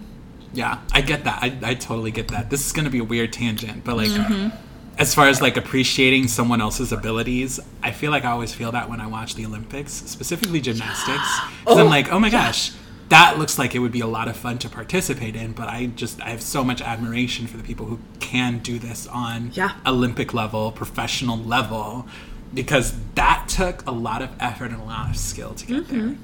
[0.54, 1.42] Yeah, I get that.
[1.42, 2.50] I, I totally get that.
[2.50, 4.58] This is going to be a weird tangent, but like, uh, mm-hmm.
[5.00, 8.90] as far as like appreciating someone else's abilities, I feel like I always feel that
[8.90, 11.28] when I watch the Olympics, specifically gymnastics.
[11.64, 12.72] Because I'm oh, like, oh my gosh,
[13.10, 15.54] that looks like it would be a lot of fun to participate in.
[15.54, 19.08] But I just, I have so much admiration for the people who can do this
[19.08, 19.72] on Yeah.
[19.86, 22.06] Olympic level, professional level,
[22.54, 26.08] because that took a lot of effort and a lot of skill to get mm-hmm.
[26.08, 26.18] there.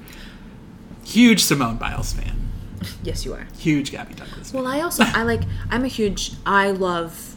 [1.04, 2.48] Huge Simone Biles fan.
[3.02, 3.46] Yes, you are.
[3.58, 4.62] Huge Gabby Douglas fan.
[4.62, 7.36] Well, I also I like I'm a huge I love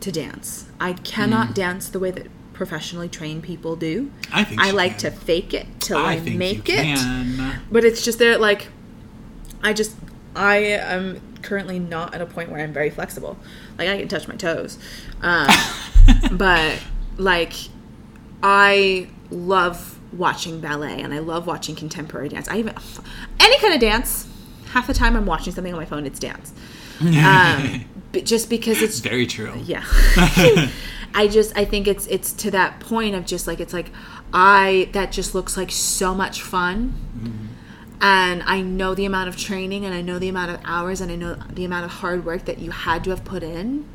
[0.00, 0.66] to dance.
[0.80, 4.10] I cannot dance the way that professionally trained people do.
[4.32, 5.00] I think I like can.
[5.00, 6.82] to fake it till I, I think make you it.
[6.84, 7.60] can.
[7.70, 8.68] But it's just there like
[9.62, 9.96] I just
[10.34, 13.38] I am currently not at a point where I'm very flexible.
[13.78, 14.78] Like I can touch my toes.
[15.20, 15.48] Um,
[16.32, 16.78] but
[17.16, 17.52] like
[18.42, 22.48] I love watching ballet and I love watching contemporary dance.
[22.48, 22.74] I even
[23.38, 24.26] any kind of dance.
[24.72, 26.52] Half the time I'm watching something on my phone, it's dance.
[27.00, 29.52] Um, but just because it's Very true.
[29.64, 29.84] yeah.
[31.14, 33.90] I just I think it's it's to that point of just like it's like
[34.32, 36.94] I that just looks like so much fun.
[38.02, 41.12] And I know the amount of training and I know the amount of hours and
[41.12, 43.86] I know the amount of hard work that you had to have put in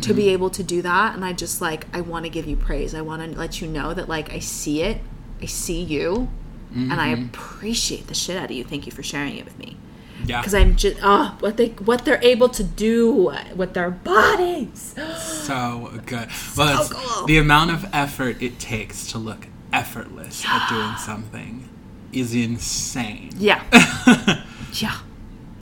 [0.00, 2.56] to be able to do that and I just like I want to give you
[2.56, 2.94] praise.
[2.94, 5.00] I want to let you know that like I see it.
[5.40, 6.28] I see you
[6.74, 7.26] and I mm-hmm.
[7.26, 8.64] appreciate the shit out of you.
[8.64, 9.76] Thank you for sharing it with me
[10.24, 10.40] Yeah.
[10.40, 14.94] because I'm just oh what they what they're able to do with their bodies.
[15.18, 16.28] so good.
[16.56, 17.26] Well, it's cool.
[17.26, 21.68] the amount of effort it takes to look effortless at doing something
[22.12, 23.30] is insane.
[23.36, 23.62] Yeah,
[24.74, 24.98] yeah.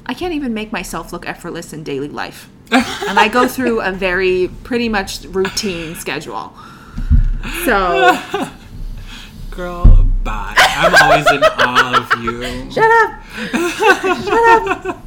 [0.08, 3.90] I can't even make myself look effortless in daily life, and I go through a
[3.90, 6.52] very pretty much routine schedule.
[7.64, 8.16] So
[9.56, 10.52] Girl, bye.
[10.58, 12.70] I'm always in awe of you.
[12.70, 13.22] shut up,
[14.22, 15.02] shut up.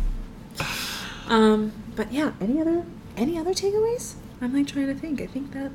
[1.27, 2.83] Um, but yeah, any other
[3.15, 4.15] any other takeaways?
[4.41, 5.21] I'm like trying to think.
[5.21, 5.71] I think that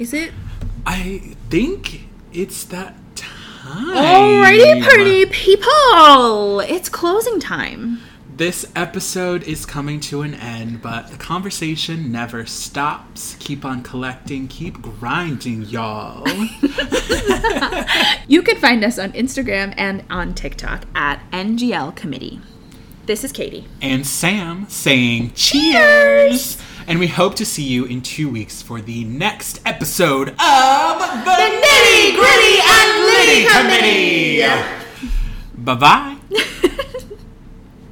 [0.00, 0.32] is it.
[0.84, 3.94] I think it's that time.
[3.94, 6.58] Alrighty, party people!
[6.58, 8.00] It's closing time.
[8.34, 13.36] This episode is coming to an end, but the conversation never stops.
[13.38, 16.26] Keep on collecting, keep grinding, y'all.
[18.28, 22.40] You can find us on Instagram and on TikTok at NGL Committee.
[23.04, 23.66] This is Katie.
[23.82, 26.56] and Sam saying cheers.
[26.86, 31.36] And we hope to see you in two weeks for the next episode of the,
[31.64, 34.42] Nitty Gritty and Litty Committee.
[35.54, 36.16] Bye bye.